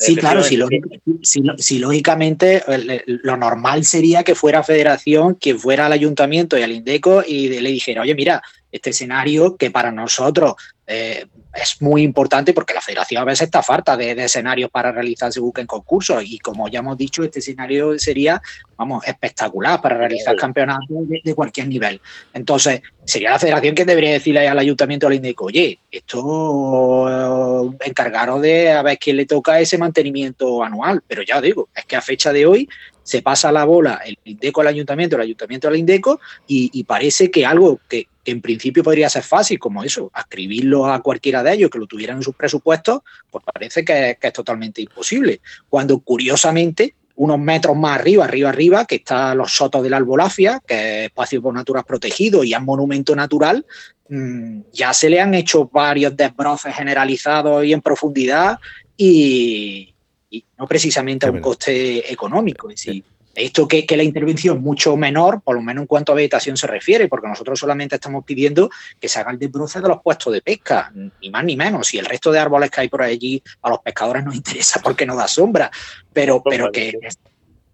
Sí, 0.00 0.14
claro, 0.14 0.42
si, 0.44 1.78
lógicamente 1.78 2.62
lo 3.06 3.36
normal 3.36 3.84
sería 3.84 4.22
que 4.22 4.36
fuera 4.36 4.62
Federación 4.62 5.34
quien 5.34 5.58
fuera 5.58 5.86
al 5.86 5.92
ayuntamiento 5.92 6.56
y 6.56 6.62
al 6.62 6.70
INDECO 6.70 7.24
y 7.26 7.48
le 7.48 7.70
dijera, 7.70 8.02
oye, 8.02 8.14
mira, 8.14 8.40
este 8.70 8.90
escenario 8.90 9.56
que 9.56 9.70
para 9.70 9.90
nosotros 9.90 10.54
eh, 10.86 11.26
es 11.54 11.82
muy 11.82 12.02
importante 12.02 12.54
porque 12.54 12.72
la 12.72 12.80
federación 12.80 13.20
a 13.20 13.24
veces 13.24 13.42
está 13.42 13.62
falta 13.62 13.96
de, 13.96 14.12
escenarios 14.12 14.70
para 14.70 14.90
realizarse 14.92 15.40
en 15.56 15.66
concursos 15.66 16.22
y 16.24 16.38
como 16.38 16.68
ya 16.68 16.78
hemos 16.78 16.96
dicho, 16.96 17.22
este 17.22 17.40
escenario 17.40 17.98
sería, 17.98 18.40
vamos, 18.76 19.06
espectacular 19.06 19.80
para 19.82 19.98
realizar 19.98 20.36
campeonatos 20.36 20.86
de, 21.08 21.34
cualquier 21.34 21.68
nivel. 21.68 22.00
Entonces, 22.32 22.80
sería 23.04 23.30
la 23.30 23.38
federación 23.38 23.74
que 23.74 23.84
debería 23.84 24.12
decirle 24.12 24.48
al 24.48 24.58
ayuntamiento 24.58 25.06
al 25.06 25.14
INDECO, 25.14 25.46
oye, 25.46 25.78
esto 25.90 27.08
eh, 27.08 27.76
encargaros 27.84 28.40
de 28.40 28.72
a 28.72 28.82
ver 28.82 28.98
quién 28.98 29.16
le 29.16 29.26
toca 29.26 29.60
ese 29.60 29.78
mantenimiento 29.78 30.62
anual, 30.62 31.02
pero 31.06 31.22
ya 31.22 31.40
digo, 31.40 31.68
es 31.74 31.84
que 31.84 31.96
a 31.96 32.02
fecha 32.02 32.32
de 32.32 32.46
hoy 32.46 32.68
se 33.08 33.22
pasa 33.22 33.50
la 33.50 33.64
bola 33.64 34.02
el 34.04 34.18
INDECO 34.22 34.60
al 34.60 34.66
ayuntamiento, 34.66 35.16
el 35.16 35.22
ayuntamiento 35.22 35.66
al 35.66 35.76
INDECO, 35.76 36.20
y, 36.46 36.84
parece 36.84 37.30
que 37.30 37.46
algo 37.46 37.80
que, 37.88 38.06
en 38.26 38.42
principio 38.42 38.84
podría 38.84 39.08
ser 39.08 39.22
fácil, 39.22 39.58
como 39.58 39.82
eso, 39.82 40.12
escribirlo 40.14 40.84
a 40.84 41.00
cualquiera 41.00 41.42
de 41.42 41.54
ellos 41.54 41.70
que 41.70 41.78
lo 41.78 41.86
tuvieran 41.86 42.18
en 42.18 42.22
sus 42.22 42.34
presupuestos, 42.34 43.00
pues 43.30 43.42
parece 43.50 43.82
que, 43.82 44.18
es 44.20 44.32
totalmente 44.34 44.82
imposible. 44.82 45.40
Cuando 45.70 46.00
curiosamente 46.00 46.96
unos 47.14 47.38
metros 47.38 47.74
más 47.78 47.98
arriba, 47.98 48.26
arriba, 48.26 48.50
arriba, 48.50 48.84
que 48.84 48.96
están 48.96 49.38
los 49.38 49.56
sotos 49.56 49.82
de 49.82 49.88
la 49.88 49.96
Albolafia, 49.96 50.60
que 50.66 50.74
es 50.74 51.06
espacio 51.06 51.40
por 51.40 51.54
natural 51.54 51.84
protegido 51.84 52.44
y 52.44 52.52
es 52.52 52.60
monumento 52.60 53.16
natural, 53.16 53.64
mm, 54.10 54.60
ya 54.70 54.92
se 54.92 55.08
le 55.08 55.18
han 55.18 55.32
hecho 55.32 55.66
varios 55.72 56.14
desbroces 56.14 56.74
generalizados 56.74 57.64
y 57.64 57.72
en 57.72 57.80
profundidad 57.80 58.58
y, 58.98 59.94
y 60.30 60.44
no 60.58 60.66
precisamente 60.66 61.26
a 61.26 61.30
un 61.30 61.40
coste 61.40 62.12
económico. 62.12 62.70
Es 62.70 62.82
decir, 62.82 63.04
esto 63.34 63.68
que, 63.68 63.86
que, 63.86 63.96
la 63.96 64.02
intervención 64.02 64.56
es 64.56 64.62
mucho 64.62 64.96
menor, 64.96 65.40
por 65.42 65.54
lo 65.54 65.62
menos 65.62 65.82
en 65.82 65.86
cuanto 65.86 66.12
a 66.12 66.16
vegetación 66.16 66.56
se 66.56 66.66
refiere, 66.66 67.08
porque 67.08 67.28
nosotros 67.28 67.58
solamente 67.58 67.94
estamos 67.94 68.24
pidiendo 68.24 68.70
que 69.00 69.08
se 69.08 69.20
haga 69.20 69.30
el 69.30 69.38
desbroce 69.38 69.80
de 69.80 69.88
los 69.88 70.02
puestos 70.02 70.32
de 70.32 70.42
pesca, 70.42 70.92
ni 71.20 71.30
más 71.30 71.44
ni 71.44 71.56
menos. 71.56 71.94
Y 71.94 71.98
el 71.98 72.06
resto 72.06 72.32
de 72.32 72.40
árboles 72.40 72.70
que 72.70 72.80
hay 72.80 72.88
por 72.88 73.02
allí 73.02 73.42
a 73.62 73.70
los 73.70 73.80
pescadores 73.80 74.24
nos 74.24 74.34
interesa 74.34 74.80
porque 74.82 75.06
no 75.06 75.14
da 75.14 75.28
sombra, 75.28 75.70
pero, 76.12 76.42
pero 76.42 76.72
que 76.72 76.98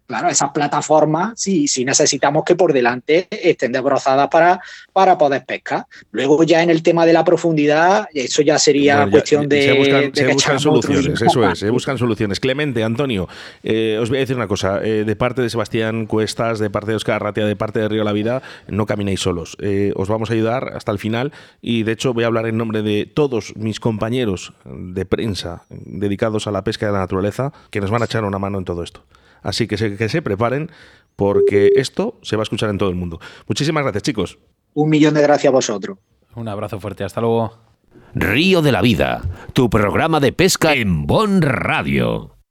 Claro, 0.07 0.29
esas 0.29 0.51
plataformas 0.51 1.33
sí, 1.37 1.67
sí 1.67 1.83
necesitamos 1.83 2.45
que 2.45 2.55
por 2.55 2.75
delante 2.75 3.27
estén 3.31 3.73
desbrozadas 3.73 4.29
para, 4.29 4.61
para 4.93 5.17
poder 5.17 5.45
pescar. 5.47 5.87
Luego 6.11 6.43
ya 6.45 6.63
en 6.63 6.69
el 6.69 6.83
tema 6.83 7.07
de 7.07 7.15
la 7.15 7.25
profundidad, 7.25 8.07
eso 8.13 8.43
ya 8.43 8.59
sería 8.59 9.09
cuestión 9.11 9.49
de... 9.49 10.13
Se 10.13 10.27
buscan, 10.27 10.61
soluciones, 10.61 11.23
eso 11.23 11.51
es, 11.51 11.59
se 11.59 11.71
buscan 11.71 11.97
soluciones. 11.97 12.39
Clemente, 12.39 12.85
Antonio, 12.85 13.29
eh, 13.63 13.99
os 13.99 14.11
voy 14.11 14.19
a 14.19 14.21
decir 14.21 14.37
una 14.37 14.47
cosa, 14.47 14.81
eh, 14.85 15.05
de 15.05 15.17
parte 15.17 15.41
de 15.41 15.49
Sebastián 15.49 16.05
Cuestas, 16.05 16.59
de 16.59 16.69
parte 16.69 16.91
de 16.91 16.97
Oscar 16.97 17.23
Ratia, 17.23 17.47
de 17.47 17.57
parte 17.57 17.81
de 17.81 17.89
Río 17.89 18.05
La 18.05 18.13
Vida, 18.13 18.43
no 18.69 18.85
caminéis 18.85 19.21
solos. 19.21 19.57
Eh, 19.61 19.93
os 19.97 20.09
vamos 20.09 20.29
a 20.29 20.35
ayudar 20.35 20.73
hasta 20.77 20.93
el 20.93 20.99
final 20.99 21.33
y 21.63 21.83
de 21.85 21.93
hecho 21.93 22.13
voy 22.13 22.25
a 22.25 22.27
hablar 22.27 22.47
en 22.47 22.59
nombre 22.59 22.83
de 22.83 23.07
todos 23.07 23.57
mis 23.57 23.81
compañeros 23.81 24.53
de 24.67 25.07
prensa 25.07 25.65
dedicados 25.71 26.47
a 26.47 26.51
la 26.51 26.63
pesca 26.63 26.87
de 26.87 26.93
la 26.93 26.99
naturaleza 26.99 27.53
que 27.71 27.81
nos 27.81 27.91
van 27.91 28.03
a 28.03 28.05
echar 28.05 28.25
una 28.25 28.39
mano 28.39 28.59
en 28.59 28.65
todo 28.65 28.83
esto. 28.83 29.03
Así 29.45 29.69
que 29.69 29.77
se, 29.77 29.97
que 29.97 30.09
se 30.09 30.23
preparen 30.23 30.71
porque 31.15 31.71
esto 31.77 32.19
se 32.23 32.35
va 32.35 32.43
a 32.43 32.45
escuchar 32.45 32.71
en 32.71 32.79
todo 32.79 32.89
el 32.89 32.97
mundo. 32.97 33.21
Muchísimas 33.47 33.85
gracias, 33.85 34.03
chicos. 34.03 34.39
Un 34.73 34.91
millón 34.91 35.15
de 35.15 35.23
gracias 35.23 35.51
a 35.51 35.55
vosotros. 35.55 35.99
Un 36.35 36.49
abrazo 36.49 36.81
fuerte, 36.81 37.05
hasta 37.05 37.21
luego. 37.21 37.57
Río 38.15 38.63
de 38.63 38.73
la 38.73 38.83
Vida, 38.83 39.23
tu 39.53 39.71
programa 39.71 40.19
de 40.19 40.33
pesca 40.33 40.75
en 40.75 41.07
Bon 41.07 41.41
Radio. 41.43 42.35